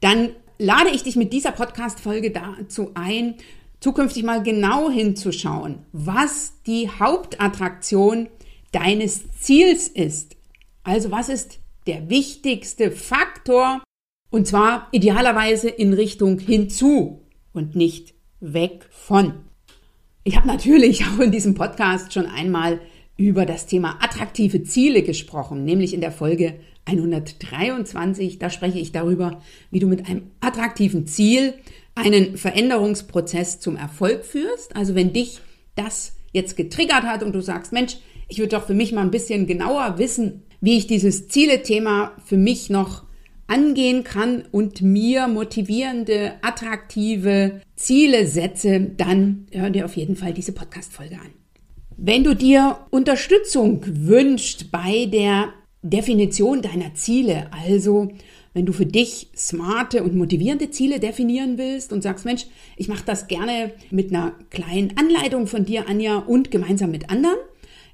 dann 0.00 0.30
lade 0.58 0.90
ich 0.90 1.02
dich 1.02 1.16
mit 1.16 1.32
dieser 1.32 1.52
Podcast-Folge 1.52 2.30
dazu 2.30 2.90
ein, 2.94 3.34
zukünftig 3.80 4.22
mal 4.22 4.42
genau 4.42 4.90
hinzuschauen, 4.90 5.80
was 5.92 6.54
die 6.66 6.88
Hauptattraktion 6.88 8.28
deines 8.70 9.30
Ziels 9.32 9.88
ist. 9.88 10.36
Also 10.84 11.10
was 11.10 11.28
ist 11.28 11.58
der 11.86 12.08
wichtigste 12.08 12.90
Faktor 12.90 13.82
und 14.30 14.46
zwar 14.46 14.88
idealerweise 14.92 15.68
in 15.68 15.92
Richtung 15.92 16.38
hinzu 16.38 17.20
und 17.52 17.76
nicht 17.76 18.14
weg 18.40 18.88
von. 18.90 19.34
Ich 20.24 20.36
habe 20.36 20.46
natürlich 20.46 21.04
auch 21.06 21.20
in 21.20 21.30
diesem 21.30 21.54
Podcast 21.54 22.12
schon 22.12 22.26
einmal 22.26 22.80
über 23.16 23.46
das 23.46 23.66
Thema 23.66 23.98
attraktive 24.00 24.62
Ziele 24.62 25.02
gesprochen, 25.02 25.64
nämlich 25.64 25.94
in 25.94 26.00
der 26.00 26.12
Folge 26.12 26.54
123. 26.86 28.38
Da 28.38 28.50
spreche 28.50 28.78
ich 28.78 28.92
darüber, 28.92 29.40
wie 29.70 29.78
du 29.78 29.86
mit 29.86 30.06
einem 30.08 30.30
attraktiven 30.40 31.06
Ziel 31.06 31.54
einen 31.94 32.36
Veränderungsprozess 32.36 33.60
zum 33.60 33.76
Erfolg 33.76 34.24
führst. 34.24 34.74
Also 34.74 34.94
wenn 34.94 35.12
dich 35.12 35.40
das 35.76 36.16
jetzt 36.32 36.56
getriggert 36.56 37.02
hat 37.02 37.22
und 37.22 37.32
du 37.32 37.40
sagst, 37.40 37.72
Mensch, 37.72 37.96
ich 38.28 38.38
würde 38.38 38.56
doch 38.56 38.66
für 38.66 38.74
mich 38.74 38.92
mal 38.92 39.02
ein 39.02 39.10
bisschen 39.10 39.46
genauer 39.46 39.98
wissen, 39.98 40.42
wie 40.62 40.78
ich 40.78 40.86
dieses 40.86 41.28
Ziele-Thema 41.28 42.12
für 42.24 42.38
mich 42.38 42.70
noch 42.70 43.02
angehen 43.48 44.04
kann 44.04 44.44
und 44.52 44.80
mir 44.80 45.28
motivierende, 45.28 46.34
attraktive 46.40 47.60
Ziele 47.76 48.26
setze, 48.26 48.80
dann 48.80 49.46
hör 49.52 49.68
dir 49.68 49.84
auf 49.84 49.96
jeden 49.96 50.16
Fall 50.16 50.32
diese 50.32 50.52
Podcast-Folge 50.52 51.16
an. 51.16 51.32
Wenn 51.98 52.24
du 52.24 52.34
dir 52.34 52.78
Unterstützung 52.90 53.82
wünschst 53.84 54.70
bei 54.70 55.06
der 55.06 55.48
Definition 55.82 56.62
deiner 56.62 56.94
Ziele, 56.94 57.50
also 57.52 58.12
wenn 58.54 58.66
du 58.66 58.72
für 58.72 58.86
dich 58.86 59.30
smarte 59.36 60.02
und 60.02 60.14
motivierende 60.14 60.70
Ziele 60.70 61.00
definieren 61.00 61.58
willst 61.58 61.92
und 61.92 62.02
sagst, 62.02 62.24
Mensch, 62.24 62.46
ich 62.76 62.88
mache 62.88 63.04
das 63.04 63.26
gerne 63.26 63.72
mit 63.90 64.10
einer 64.10 64.32
kleinen 64.50 64.96
Anleitung 64.96 65.46
von 65.46 65.64
dir, 65.64 65.88
Anja, 65.88 66.18
und 66.18 66.50
gemeinsam 66.50 66.92
mit 66.92 67.10
anderen, 67.10 67.38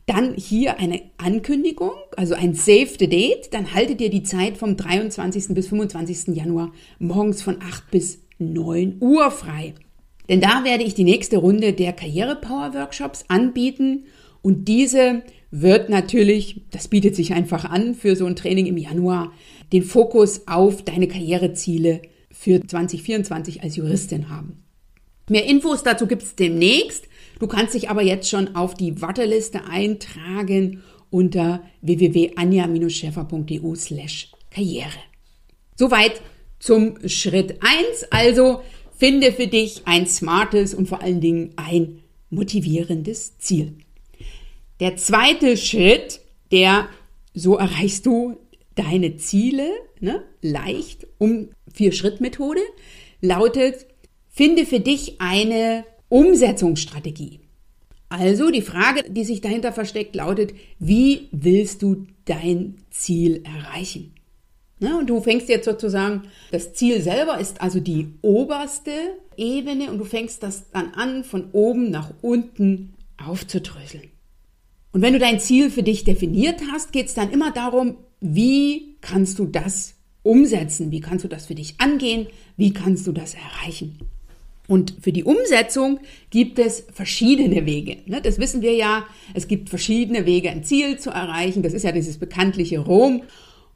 dann 0.09 0.35
hier 0.35 0.79
eine 0.79 1.03
Ankündigung, 1.19 1.93
also 2.17 2.35
ein 2.35 2.55
Save 2.55 2.91
the 2.99 3.09
Date. 3.09 3.53
Dann 3.53 3.75
haltet 3.75 4.01
ihr 4.01 4.11
die 4.11 4.23
Zeit 4.23 4.57
vom 4.57 4.77
23. 4.77 5.49
bis 5.49 5.69
25. 5.69 6.35
Januar 6.35 6.73
morgens 6.99 7.43
von 7.43 7.59
8 7.63 7.91
bis 7.91 8.21
9 8.39 8.97
Uhr 9.01 9.31
frei. 9.31 9.75
Denn 10.29 10.41
da 10.41 10.65
werde 10.65 10.85
ich 10.85 10.95
die 10.95 11.05
nächste 11.05 11.39
Runde 11.39 11.73
der 11.73 11.93
Karriere 11.93 12.37
Power 12.37 12.75
Workshops 12.75 13.25
anbieten 13.29 14.05
und 14.43 14.69
diese 14.69 15.23
wird 15.51 15.89
natürlich, 15.89 16.63
das 16.71 16.89
bietet 16.89 17.17
sich 17.17 17.33
einfach 17.33 17.65
an 17.65 17.95
für 17.95 18.17
so 18.17 18.27
ein 18.27 18.37
Training 18.37 18.67
im 18.67 18.77
Januar, 18.77 19.33
den 19.73 19.83
Fokus 19.83 20.47
auf 20.47 20.83
deine 20.85 21.09
Karriereziele 21.09 22.03
für 22.31 22.65
2024 22.67 23.63
als 23.63 23.77
Juristin 23.77 24.29
haben. 24.29 24.63
Mehr 25.29 25.47
Infos 25.47 25.83
dazu 25.83 26.07
gibt 26.07 26.23
es 26.23 26.37
demnächst. 26.37 27.08
Du 27.39 27.47
kannst 27.47 27.75
dich 27.75 27.89
aber 27.91 28.03
jetzt 28.03 28.29
schon 28.29 28.57
auf 28.57 28.75
die 28.75 29.01
Warteliste 29.01 29.65
eintragen 29.65 30.83
unter 31.11 31.63
www.anja-schäfer.eu 31.83 33.75
slash 33.75 34.33
karriere. 34.51 34.91
Soweit 35.77 36.21
zum 36.59 36.97
Schritt 37.09 37.61
1. 37.63 38.09
Also 38.11 38.63
finde 38.97 39.33
für 39.33 39.47
dich 39.47 39.83
ein 39.87 40.07
smartes 40.07 40.75
und 40.75 40.89
vor 40.89 41.01
allen 41.03 41.21
Dingen 41.21 41.53
ein 41.57 42.03
motivierendes 42.31 43.39
Ziel. 43.39 43.75
Der 44.81 44.97
zweite 44.97 45.57
Schritt, 45.57 46.21
der 46.51 46.89
so 47.35 47.57
erreichst 47.57 48.07
du 48.07 48.39
deine 48.75 49.17
Ziele 49.17 49.69
ne, 50.01 50.25
leicht 50.43 51.07
um 51.19 51.51
vier 51.73 51.93
Schritt 51.93 52.21
Methode 52.21 52.61
lautet 53.21 53.87
finde 54.39 54.67
für 54.67 54.79
dich 54.79 55.21
eine 55.21 55.85
Umsetzungsstrategie. 56.09 57.41
Also 58.09 58.51
die 58.51 58.63
Frage, 58.63 59.05
die 59.11 59.25
sich 59.25 59.41
dahinter 59.41 59.73
versteckt, 59.73 60.17
lautet, 60.17 60.55
wie 60.79 61.29
willst 61.31 61.83
du 61.83 62.07
dein 62.25 62.77
Ziel 62.91 63.43
erreichen? 63.45 64.15
Ja, 64.81 64.97
und 64.99 65.11
du 65.11 65.21
fängst 65.21 65.49
jetzt 65.49 65.65
sozusagen, 65.65 66.23
das 66.53 66.73
Ziel 66.73 67.03
selber 67.03 67.39
ist 67.39 67.61
also 67.61 67.81
die 67.81 68.15
oberste 68.23 68.93
Ebene 69.37 69.91
und 69.91 69.99
du 69.99 70.05
fängst 70.05 70.43
das 70.43 70.71
dann 70.71 70.95
an, 70.95 71.25
von 71.25 71.51
oben 71.53 71.91
nach 71.91 72.13
unten 72.23 72.95
aufzudröseln. 73.23 74.09
Und 74.93 75.03
wenn 75.03 75.13
du 75.13 75.19
dein 75.19 75.41
Ziel 75.41 75.71
für 75.71 75.83
dich 75.83 76.05
definiert 76.05 76.63
hast, 76.73 76.93
geht 76.93 77.07
es 77.07 77.15
dann 77.15 77.31
immer 77.31 77.51
darum, 77.51 77.97
wie 78.21 78.97
kannst 79.01 79.39
du 79.39 79.47
das 79.47 79.95
umsetzen? 80.23 80.91
Wie 80.91 81.01
kannst 81.01 81.25
du 81.25 81.29
das 81.29 81.47
für 81.47 81.55
dich 81.55 81.81
angehen? 81.81 82.29
Wie 82.57 82.73
kannst 82.73 83.07
du 83.07 83.13
das 83.13 83.35
erreichen? 83.35 83.99
Und 84.69 84.95
für 85.01 85.13
die 85.13 85.25
Umsetzung 85.25 85.99
gibt 86.29 86.59
es 86.59 86.85
verschiedene 86.93 87.65
Wege. 87.65 87.97
Ne? 88.05 88.21
Das 88.23 88.39
wissen 88.39 88.61
wir 88.61 88.75
ja. 88.75 89.07
Es 89.33 89.49
gibt 89.49 89.71
verschiedene 89.71 90.27
Wege, 90.27 90.51
ein 90.51 90.63
Ziel 90.63 90.99
zu 90.99 91.11
erreichen. 91.11 91.63
Das 91.63 91.73
ist 91.73 91.85
ja 91.85 91.91
dieses 91.91 92.19
bekanntliche 92.19 92.79
Rom. 92.79 93.23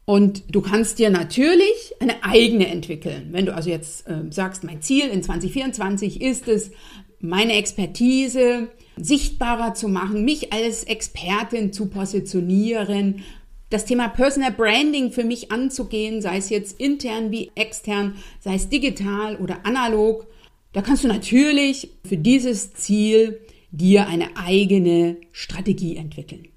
Und 0.05 0.55
du 0.55 0.61
kannst 0.61 0.99
dir 0.99 1.09
natürlich 1.09 1.95
eine 1.99 2.23
eigene 2.23 2.67
entwickeln. 2.67 3.29
Wenn 3.31 3.47
du 3.47 3.55
also 3.55 3.71
jetzt 3.71 4.07
äh, 4.07 4.31
sagst, 4.31 4.65
mein 4.65 4.83
Ziel 4.83 5.09
in 5.09 5.23
2024 5.23 6.21
ist 6.21 6.47
es, 6.47 6.73
meine 7.21 7.55
Expertise 7.55 8.69
sichtbarer 8.97 9.73
zu 9.75 9.89
machen, 9.89 10.25
mich 10.25 10.53
als 10.53 10.85
Expertin 10.85 11.73
zu 11.73 11.87
positionieren, 11.87 13.23
das 13.71 13.87
Thema 13.87 14.09
Personal 14.09 14.53
Branding 14.53 15.13
für 15.13 15.25
mich 15.25 15.51
anzugehen, 15.51 16.21
sei 16.21 16.37
es 16.37 16.51
jetzt 16.51 16.79
intern 16.79 17.31
wie 17.31 17.51
extern, 17.55 18.17
sei 18.41 18.57
es 18.57 18.69
digital 18.69 19.37
oder 19.37 19.65
analog 19.65 20.27
da 20.73 20.83
kannst 20.83 21.05
du 21.05 21.09
natürlich 21.09 21.91
für 22.07 22.17
dieses 22.17 22.75
Ziel 22.75 23.41
dir 23.71 24.07
eine 24.07 24.37
eigene 24.37 25.17
Strategie 25.33 25.97
entwickeln. 25.97 26.49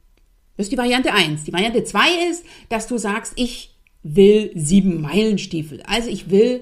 Das 0.58 0.68
ist 0.68 0.72
die 0.72 0.78
Variante 0.78 1.14
1. 1.14 1.44
Die 1.44 1.54
Variante 1.54 1.84
2 1.84 2.30
ist, 2.30 2.46
dass 2.70 2.88
du 2.88 2.98
sagst, 2.98 3.34
ich 3.36 3.76
will 4.04 4.52
sieben 4.56 5.02
Meilenstiefel. 5.02 5.82
Also 5.86 6.10
ich 6.10 6.30
will 6.30 6.62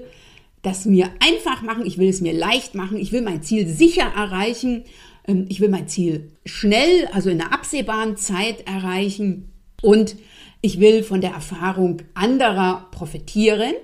das 0.62 0.86
mir 0.86 1.10
einfach 1.20 1.62
machen, 1.62 1.86
ich 1.86 1.98
will 1.98 2.08
es 2.08 2.20
mir 2.20 2.32
leicht 2.32 2.74
machen, 2.74 2.96
ich 2.96 3.12
will 3.12 3.20
mein 3.20 3.42
Ziel 3.42 3.68
sicher 3.68 4.12
erreichen, 4.16 4.84
ähm, 5.28 5.46
ich 5.48 5.60
will 5.60 5.68
mein 5.68 5.88
Ziel 5.88 6.30
schnell, 6.46 7.06
also 7.12 7.28
in 7.30 7.40
einer 7.40 7.52
absehbaren 7.52 8.16
Zeit 8.16 8.66
erreichen 8.66 9.52
und 9.82 10.16
ich 10.62 10.80
will 10.80 11.02
von 11.02 11.20
der 11.20 11.32
Erfahrung 11.32 11.98
anderer 12.14 12.88
profitieren 12.90 13.74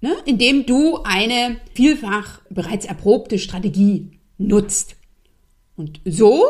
ne, 0.00 0.14
indem 0.24 0.66
du 0.66 1.00
eine 1.04 1.56
vielfach 1.74 2.40
bereits 2.50 2.86
erprobte 2.86 3.38
Strategie 3.38 4.10
nutzt. 4.38 4.96
Und 5.76 6.00
so 6.04 6.44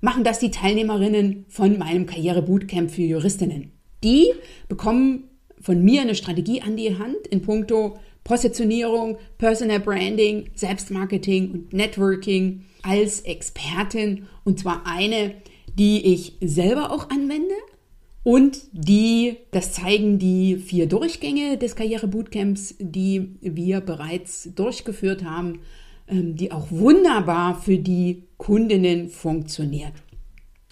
machen 0.00 0.24
das 0.24 0.38
die 0.38 0.50
Teilnehmerinnen 0.50 1.46
von 1.48 1.78
meinem 1.78 2.06
Karriere-Bootcamp 2.06 2.90
für 2.90 3.02
Juristinnen. 3.02 3.72
Die 4.02 4.32
bekommen 4.68 5.30
von 5.60 5.82
mir 5.82 6.02
eine 6.02 6.14
Strategie 6.14 6.60
an 6.60 6.76
die 6.76 6.98
Hand 6.98 7.26
in 7.30 7.40
puncto 7.40 7.96
Positionierung, 8.22 9.18
Personal 9.38 9.80
Branding, 9.80 10.50
Selbstmarketing 10.54 11.50
und 11.50 11.72
Networking 11.72 12.64
als 12.82 13.20
Expertin 13.20 14.26
und 14.44 14.58
zwar 14.58 14.86
eine, 14.86 15.34
die 15.74 16.12
ich 16.12 16.36
selber 16.40 16.90
auch 16.90 17.10
anwende, 17.10 17.54
und 18.24 18.62
die, 18.72 19.36
das 19.50 19.72
zeigen 19.72 20.18
die 20.18 20.56
vier 20.56 20.86
Durchgänge 20.86 21.58
des 21.58 21.76
Karriere-Bootcamps, 21.76 22.74
die 22.78 23.36
wir 23.42 23.82
bereits 23.82 24.48
durchgeführt 24.54 25.24
haben, 25.24 25.60
ähm, 26.08 26.34
die 26.34 26.50
auch 26.50 26.70
wunderbar 26.70 27.60
für 27.60 27.76
die 27.76 28.24
Kundinnen 28.38 29.10
funktioniert. 29.10 29.92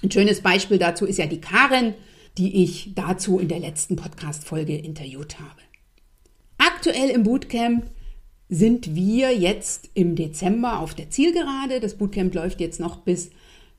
Ein 0.02 0.10
schönes 0.10 0.40
Beispiel 0.40 0.78
dazu 0.78 1.04
ist 1.04 1.18
ja 1.18 1.26
die 1.26 1.42
Karen, 1.42 1.94
die 2.38 2.64
ich 2.64 2.94
dazu 2.94 3.38
in 3.38 3.48
der 3.48 3.60
letzten 3.60 3.96
Podcast-Folge 3.96 4.74
interviewt 4.74 5.38
habe. 5.38 5.60
Aktuell 6.56 7.10
im 7.10 7.22
Bootcamp 7.22 7.84
sind 8.48 8.94
wir 8.94 9.36
jetzt 9.36 9.90
im 9.92 10.16
Dezember 10.16 10.78
auf 10.78 10.94
der 10.94 11.10
Zielgerade. 11.10 11.80
Das 11.80 11.98
Bootcamp 11.98 12.34
läuft 12.34 12.60
jetzt 12.60 12.80
noch 12.80 12.96
bis 12.98 13.30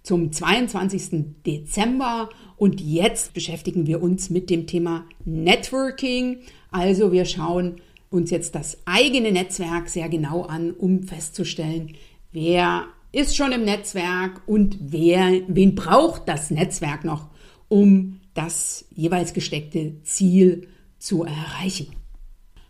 zum 0.04 0.32
22. 0.32 1.44
Dezember 1.46 2.30
und 2.58 2.82
jetzt 2.82 3.34
beschäftigen 3.34 3.88
wir 3.88 4.04
uns 4.04 4.30
mit 4.30 4.50
dem 4.50 4.68
Thema 4.68 5.06
Networking. 5.26 6.40
Also 6.72 7.12
wir 7.12 7.26
schauen 7.26 7.78
uns 8.10 8.30
jetzt 8.30 8.54
das 8.54 8.78
eigene 8.86 9.32
Netzwerk 9.32 9.90
sehr 9.90 10.10
genau 10.10 10.44
an, 10.44 10.72
um 10.72 11.04
festzustellen, 11.04 11.96
wer 12.32 12.86
ist 13.12 13.36
schon 13.36 13.52
im 13.52 13.64
Netzwerk 13.64 14.42
und 14.46 14.78
wer, 14.80 15.42
wen 15.48 15.76
braucht 15.76 16.28
das 16.28 16.52
Netzwerk 16.52 17.06
noch, 17.06 17.30
um 17.70 18.20
das 18.34 18.86
jeweils 18.96 19.34
gesteckte 19.34 20.02
Ziel 20.04 20.68
zu 21.00 21.24
erreichen. 21.24 21.96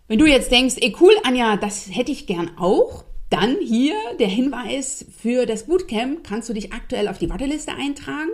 Wenn 0.07 0.19
du 0.19 0.25
jetzt 0.25 0.51
denkst, 0.51 0.75
ey 0.79 0.95
cool, 0.99 1.13
Anja, 1.23 1.55
das 1.57 1.87
hätte 1.89 2.11
ich 2.11 2.27
gern 2.27 2.51
auch, 2.57 3.05
dann 3.33 3.57
hier 3.59 3.95
der 4.19 4.27
Hinweis 4.27 5.05
für 5.17 5.47
das 5.47 5.63
Bootcamp, 5.63 6.23
kannst 6.23 6.49
du 6.49 6.53
dich 6.53 6.71
aktuell 6.71 7.07
auf 7.07 7.17
die 7.17 7.31
Warteliste 7.31 7.73
eintragen. 7.73 8.29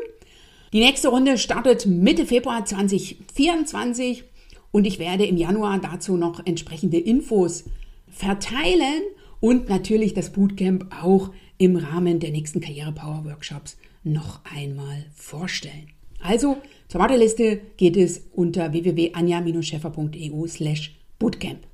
Die 0.73 0.81
nächste 0.81 1.07
Runde 1.07 1.37
startet 1.37 1.85
Mitte 1.85 2.25
Februar 2.25 2.65
2024 2.65 4.25
und 4.71 4.85
ich 4.85 4.99
werde 4.99 5.25
im 5.25 5.37
Januar 5.37 5.79
dazu 5.79 6.17
noch 6.17 6.45
entsprechende 6.45 6.99
Infos 6.99 7.63
verteilen 8.09 9.03
und 9.39 9.69
natürlich 9.69 10.13
das 10.13 10.31
Bootcamp 10.33 10.93
auch 11.01 11.31
im 11.57 11.77
Rahmen 11.77 12.19
der 12.19 12.31
nächsten 12.31 12.59
Karriere 12.59 12.91
Power 12.91 13.23
Workshops 13.23 13.77
noch 14.03 14.41
einmal 14.53 15.05
vorstellen. 15.15 15.87
Also 16.21 16.57
zur 16.89 16.99
Warteliste 16.99 17.61
geht 17.77 17.95
es 17.95 18.25
unter 18.33 18.73
www.anja-scheffer.eu 18.73 20.47
slash 20.47 20.99
bootcamp. 21.19 21.68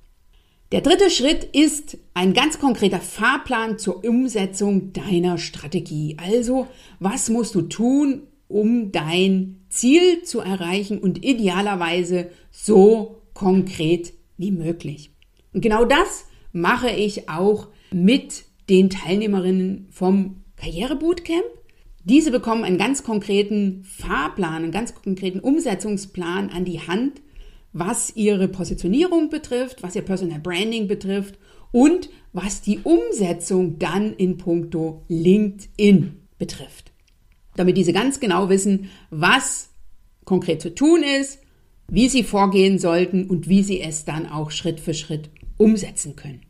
Der 0.72 0.82
dritte 0.82 1.10
Schritt 1.10 1.44
ist 1.44 1.98
ein 2.14 2.34
ganz 2.34 2.60
konkreter 2.60 3.00
Fahrplan 3.00 3.78
zur 3.78 4.04
Umsetzung 4.04 4.94
deiner 4.94 5.38
Strategie. 5.38 6.18
Also, 6.20 6.68
was 7.00 7.30
musst 7.30 7.54
du 7.56 7.62
tun, 7.62 8.24
um 8.48 8.92
dein 8.92 9.66
Ziel 9.70 10.24
zu 10.24 10.40
erreichen 10.40 11.00
und 11.00 11.24
idealerweise 11.24 12.30
so 12.52 13.22
konkret 13.34 14.14
wie 14.38 14.52
möglich. 14.52 15.12
Und 15.54 15.62
genau 15.62 15.86
das 15.86 16.26
mache 16.52 16.90
ich 16.90 17.30
auch 17.30 17.68
mit 17.92 18.46
den 18.70 18.90
Teilnehmerinnen 18.90 19.88
vom 19.92 20.44
Karrierebootcamp. 20.58 21.44
Diese 22.04 22.32
bekommen 22.32 22.64
einen 22.64 22.78
ganz 22.78 23.04
konkreten 23.04 23.84
Fahrplan, 23.84 24.64
einen 24.64 24.72
ganz 24.72 24.96
konkreten 24.96 25.40
Umsetzungsplan 25.40 26.50
an 26.50 26.66
die 26.66 26.80
Hand, 26.82 27.22
was 27.76 28.16
ihre 28.16 28.48
Positionierung 28.48 29.30
betrifft, 29.30 29.84
was 29.84 29.98
ihr 29.98 30.02
Personal 30.02 30.40
Branding 30.40 30.88
betrifft 30.88 31.38
und 31.74 32.10
was 32.32 32.62
die 32.62 32.80
Umsetzung 32.80 33.80
dann 33.80 34.14
in 34.14 34.38
puncto 34.38 35.04
LinkedIn 35.10 36.22
betrifft. 36.38 36.94
Damit 37.58 37.76
diese 37.76 37.92
ganz 37.92 38.22
genau 38.22 38.48
wissen, 38.48 38.90
was 39.10 39.72
konkret 40.24 40.62
zu 40.62 40.74
tun 40.74 41.04
ist, 41.04 41.40
wie 41.90 42.08
sie 42.08 42.24
vorgehen 42.24 42.80
sollten 42.80 43.30
und 43.30 43.50
wie 43.50 43.62
sie 43.62 43.82
es 43.82 44.06
dann 44.06 44.26
auch 44.26 44.52
Schritt 44.52 44.80
für 44.80 44.94
Schritt 44.94 45.30
umsetzen 45.58 46.16
können. 46.16 46.44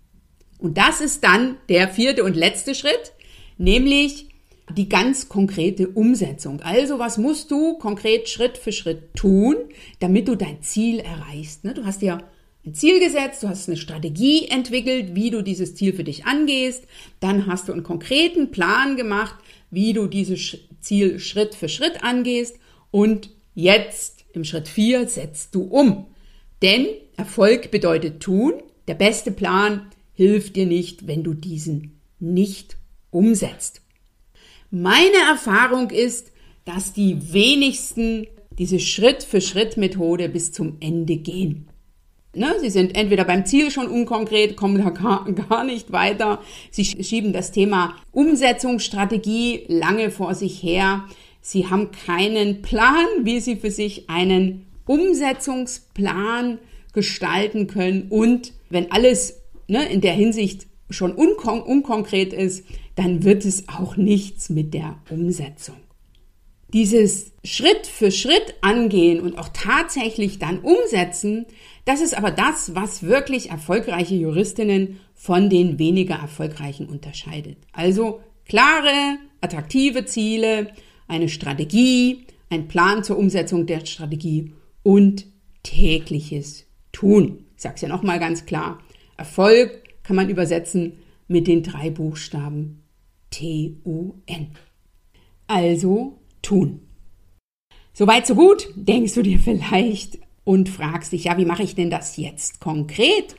Und 0.60 0.78
das 0.78 1.02
ist 1.02 1.24
dann 1.24 1.58
der 1.70 1.88
vierte 1.88 2.24
und 2.24 2.36
letzte 2.36 2.76
Schritt, 2.76 3.14
nämlich 3.58 4.30
die 4.74 4.90
ganz 4.90 5.30
konkrete 5.30 5.88
Umsetzung. 5.90 6.62
Also 6.62 6.98
was 7.00 7.18
musst 7.18 7.52
du 7.52 7.78
konkret 7.78 8.30
Schritt 8.30 8.58
für 8.58 8.72
Schritt 8.72 9.14
tun, 9.16 9.56
damit 10.00 10.28
du 10.28 10.36
dein 10.36 10.62
Ziel 10.62 11.00
erreichst? 11.00 11.64
Ne? 11.64 11.74
Du 11.74 11.86
hast 11.86 12.02
dir 12.02 12.24
ein 12.66 12.74
Ziel 12.74 13.00
gesetzt, 13.00 13.44
du 13.44 13.48
hast 13.48 13.68
eine 13.68 13.78
Strategie 13.78 14.48
entwickelt, 14.48 15.14
wie 15.14 15.30
du 15.30 15.44
dieses 15.44 15.76
Ziel 15.76 15.94
für 15.94 16.04
dich 16.04 16.26
angehst, 16.26 16.84
dann 17.20 17.46
hast 17.46 17.68
du 17.68 17.74
einen 17.74 17.84
konkreten 17.84 18.50
Plan 18.50 18.98
gemacht, 18.98 19.36
wie 19.70 19.94
du 19.94 20.08
dieses 20.08 20.58
Ziel 20.82 21.20
Schritt 21.20 21.54
für 21.54 21.70
Schritt 21.70 22.04
angehst 22.04 22.58
und 22.90 23.30
jetzt 23.54 24.26
im 24.34 24.44
Schritt 24.44 24.68
4 24.68 25.08
setzt 25.08 25.54
du 25.54 25.64
um. 25.64 26.08
Denn 26.62 26.88
Erfolg 27.18 27.72
bedeutet 27.72 28.22
tun. 28.22 28.54
Der 28.88 28.96
beste 28.96 29.32
Plan 29.32 29.88
hilft 30.14 30.56
dir 30.56 30.66
nicht, 30.66 31.08
wenn 31.08 31.24
du 31.24 31.34
diesen 31.34 32.00
nicht 32.20 32.78
umsetzt. 33.12 33.82
Meine 34.78 35.16
Erfahrung 35.30 35.90
ist, 35.90 36.34
dass 36.66 36.92
die 36.92 37.32
wenigsten 37.32 38.28
diese 38.60 38.78
Schritt-für-Schritt-Methode 38.78 40.28
bis 40.28 40.52
zum 40.52 40.76
Ende 40.82 41.16
gehen. 41.16 41.70
Ne, 42.36 42.54
sie 42.60 42.70
sind 42.70 42.94
entweder 42.98 43.24
beim 43.24 43.46
Ziel 43.46 43.72
schon 43.72 43.88
unkonkret, 43.88 44.58
kommen 44.58 44.84
da 44.84 44.90
gar, 44.90 45.32
gar 45.50 45.64
nicht 45.64 45.94
weiter. 45.94 46.42
Sie 46.72 46.84
schieben 46.84 47.32
das 47.32 47.54
Thema 47.54 47.96
Umsetzungsstrategie 48.12 49.64
lange 49.70 50.12
vor 50.12 50.36
sich 50.36 50.62
her. 50.62 51.06
Sie 51.40 51.70
haben 51.70 51.92
keinen 51.92 52.62
Plan, 52.62 53.06
wie 53.24 53.40
sie 53.40 53.56
für 53.56 53.72
sich 53.72 54.10
einen 54.10 54.66
Umsetzungsplan 54.86 56.60
gestalten 56.92 57.68
können. 57.68 58.08
Und 58.10 58.52
wenn 58.70 58.92
alles 58.92 59.42
ne, 59.70 59.88
in 59.88 60.02
der 60.02 60.14
Hinsicht 60.14 60.68
schon 60.90 61.14
unkon 61.14 61.62
unkonkret 61.62 62.34
ist, 62.34 62.66
dann 62.96 63.24
wird 63.24 63.46
es 63.46 63.68
auch 63.68 63.98
nichts 63.98 64.50
mit 64.50 64.74
der 64.74 64.98
Umsetzung. 65.10 65.76
Dieses 66.74 67.32
Schritt 67.44 67.88
für 67.88 68.12
Schritt 68.12 68.56
angehen 68.62 69.20
und 69.20 69.38
auch 69.38 69.50
tatsächlich 69.54 70.40
dann 70.40 70.60
umsetzen, 70.60 71.46
das 71.86 72.02
ist 72.02 72.18
aber 72.18 72.32
das, 72.32 72.74
was 72.74 73.04
wirklich 73.04 73.52
erfolgreiche 73.52 74.16
Juristinnen 74.16 75.00
von 75.14 75.50
den 75.50 75.78
weniger 75.78 76.16
erfolgreichen 76.16 76.88
unterscheidet. 76.88 77.58
Also 77.72 78.22
klare, 78.46 79.18
attraktive 79.42 80.06
Ziele, 80.06 80.72
eine 81.08 81.30
Strategie, 81.30 82.26
ein 82.50 82.68
Plan 82.68 83.04
zur 83.04 83.18
Umsetzung 83.18 83.68
der 83.68 83.86
Strategie 83.86 84.54
und 84.84 85.28
tägliches 85.64 86.66
Tun. 86.92 87.46
Ich 87.56 87.62
sage 87.62 87.76
es 87.76 87.82
ja 87.82 87.88
nochmal 87.88 88.20
ganz 88.20 88.46
klar. 88.46 88.80
Erfolg 89.18 89.84
kann 90.04 90.16
man 90.16 90.30
übersetzen 90.30 90.94
mit 91.28 91.48
den 91.48 91.64
drei 91.64 91.90
Buchstaben 91.90 92.85
T-U-N. 93.32 94.48
Also 95.48 96.20
tun. 96.42 96.82
Soweit, 97.94 98.28
so 98.28 98.36
gut, 98.36 98.68
denkst 98.76 99.14
du 99.14 99.22
dir 99.22 99.40
vielleicht 99.40 100.20
und 100.44 100.70
fragst 100.70 101.12
dich, 101.12 101.26
ja, 101.26 101.38
wie 101.38 101.46
mache 101.46 101.64
ich 101.64 101.76
denn 101.76 101.90
das 101.90 102.18
jetzt 102.18 102.60
konkret? 102.60 103.36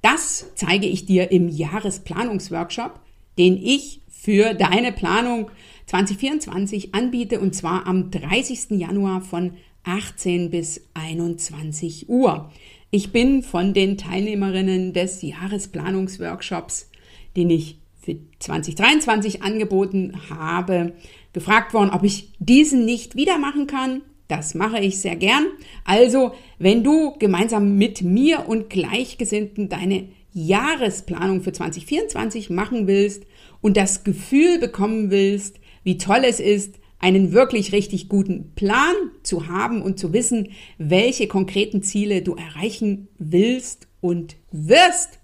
Das 0.00 0.52
zeige 0.56 0.86
ich 0.86 1.06
dir 1.06 1.30
im 1.30 1.48
Jahresplanungsworkshop, 1.48 3.00
den 3.38 3.56
ich 3.56 4.00
für 4.08 4.54
deine 4.54 4.92
Planung 4.92 5.50
2024 5.86 6.94
anbiete 6.94 7.40
und 7.40 7.54
zwar 7.54 7.86
am 7.86 8.10
30. 8.10 8.70
Januar 8.70 9.20
von 9.20 9.52
18 9.84 10.50
bis 10.50 10.88
21 10.94 12.08
Uhr. 12.08 12.50
Ich 12.90 13.10
bin 13.10 13.42
von 13.42 13.74
den 13.74 13.96
Teilnehmerinnen 13.96 14.92
des 14.92 15.22
Jahresplanungsworkshops, 15.22 16.90
den 17.36 17.50
ich 17.50 17.78
für 18.02 18.16
2023 18.40 19.42
angeboten 19.42 20.20
habe, 20.28 20.92
gefragt 21.32 21.72
worden, 21.72 21.90
ob 21.90 22.02
ich 22.02 22.32
diesen 22.38 22.84
nicht 22.84 23.16
wieder 23.16 23.38
machen 23.38 23.66
kann. 23.66 24.02
Das 24.28 24.54
mache 24.54 24.80
ich 24.80 24.98
sehr 24.98 25.16
gern. 25.16 25.46
Also, 25.84 26.32
wenn 26.58 26.84
du 26.84 27.14
gemeinsam 27.18 27.76
mit 27.76 28.02
mir 28.02 28.48
und 28.48 28.70
Gleichgesinnten 28.70 29.68
deine 29.68 30.08
Jahresplanung 30.32 31.42
für 31.42 31.52
2024 31.52 32.50
machen 32.50 32.86
willst 32.86 33.24
und 33.60 33.76
das 33.76 34.04
Gefühl 34.04 34.58
bekommen 34.58 35.10
willst, 35.10 35.60
wie 35.84 35.98
toll 35.98 36.22
es 36.24 36.40
ist, 36.40 36.76
einen 36.98 37.32
wirklich 37.32 37.72
richtig 37.72 38.08
guten 38.08 38.52
Plan 38.54 38.94
zu 39.22 39.48
haben 39.48 39.82
und 39.82 39.98
zu 39.98 40.12
wissen, 40.12 40.50
welche 40.78 41.26
konkreten 41.26 41.82
Ziele 41.82 42.22
du 42.22 42.34
erreichen 42.34 43.08
willst 43.18 43.88
und 44.00 44.36
wirst, 44.52 45.18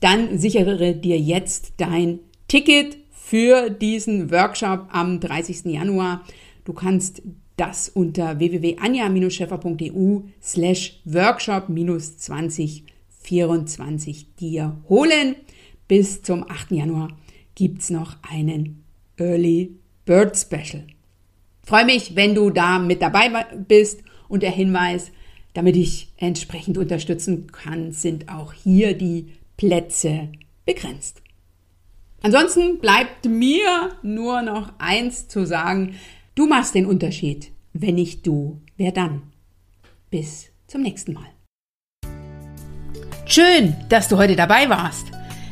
dann 0.00 0.38
sichere 0.38 0.94
dir 0.94 1.18
jetzt 1.18 1.74
dein 1.78 2.20
Ticket 2.46 2.98
für 3.10 3.70
diesen 3.70 4.30
Workshop 4.30 4.86
am 4.90 5.20
30. 5.20 5.64
Januar. 5.66 6.24
Du 6.64 6.72
kannst 6.72 7.22
das 7.58 7.88
unter 7.88 8.38
www.anja-scheffer.eu 8.38 10.20
slash 10.40 11.00
workshop 11.04 11.66
2024 11.68 14.36
dir 14.36 14.78
holen. 14.88 15.34
Bis 15.88 16.22
zum 16.22 16.48
8. 16.48 16.70
Januar 16.70 17.08
gibt's 17.54 17.90
noch 17.90 18.16
einen 18.22 18.84
Early 19.18 19.74
Bird 20.06 20.38
Special. 20.38 20.86
freue 21.64 21.84
mich, 21.84 22.16
wenn 22.16 22.34
du 22.34 22.48
da 22.50 22.78
mit 22.78 23.02
dabei 23.02 23.44
bist 23.66 24.02
und 24.28 24.42
der 24.42 24.52
Hinweis, 24.52 25.10
damit 25.52 25.76
ich 25.76 26.12
entsprechend 26.16 26.78
unterstützen 26.78 27.50
kann, 27.50 27.92
sind 27.92 28.28
auch 28.28 28.52
hier 28.52 28.94
die 28.94 29.32
Plätze 29.58 30.30
begrenzt. 30.64 31.20
Ansonsten 32.22 32.78
bleibt 32.78 33.26
mir 33.26 33.90
nur 34.02 34.40
noch 34.40 34.72
eins 34.78 35.28
zu 35.28 35.44
sagen. 35.44 35.96
Du 36.34 36.46
machst 36.46 36.74
den 36.74 36.86
Unterschied. 36.86 37.52
Wenn 37.74 37.96
nicht 37.96 38.26
du, 38.26 38.62
wer 38.76 38.92
dann? 38.92 39.24
Bis 40.10 40.46
zum 40.66 40.80
nächsten 40.82 41.12
Mal. 41.12 41.26
Schön, 43.26 43.76
dass 43.90 44.08
du 44.08 44.16
heute 44.16 44.36
dabei 44.36 44.70
warst. 44.70 45.08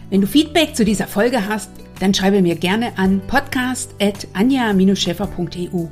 Wenn 0.09 0.23
du 0.23 0.27
Feedback 0.27 0.75
zu 0.75 0.83
dieser 0.85 1.07
Folge 1.09 1.47
hast, 1.49 1.71
dann 2.01 2.14
schreibe 2.14 2.42
mir 2.42 2.57
gerne 2.57 2.97
an 2.97 3.21
podcast.anja-schäfer.eu. 3.27 5.88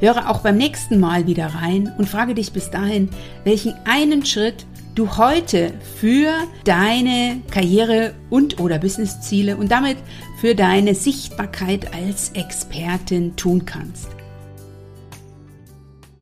Höre 0.00 0.30
auch 0.30 0.42
beim 0.42 0.56
nächsten 0.56 1.00
Mal 1.00 1.26
wieder 1.26 1.48
rein 1.48 1.92
und 1.98 2.08
frage 2.08 2.34
dich 2.34 2.52
bis 2.52 2.70
dahin, 2.70 3.08
welchen 3.42 3.74
einen 3.84 4.24
Schritt 4.24 4.64
du 4.98 5.16
heute 5.16 5.72
für 6.00 6.32
deine 6.64 7.40
Karriere 7.52 8.14
und 8.30 8.58
oder 8.58 8.78
Businessziele 8.78 9.56
und 9.56 9.70
damit 9.70 9.96
für 10.40 10.56
deine 10.56 10.96
Sichtbarkeit 10.96 11.94
als 11.94 12.30
Expertin 12.30 13.36
tun 13.36 13.64
kannst. 13.64 14.17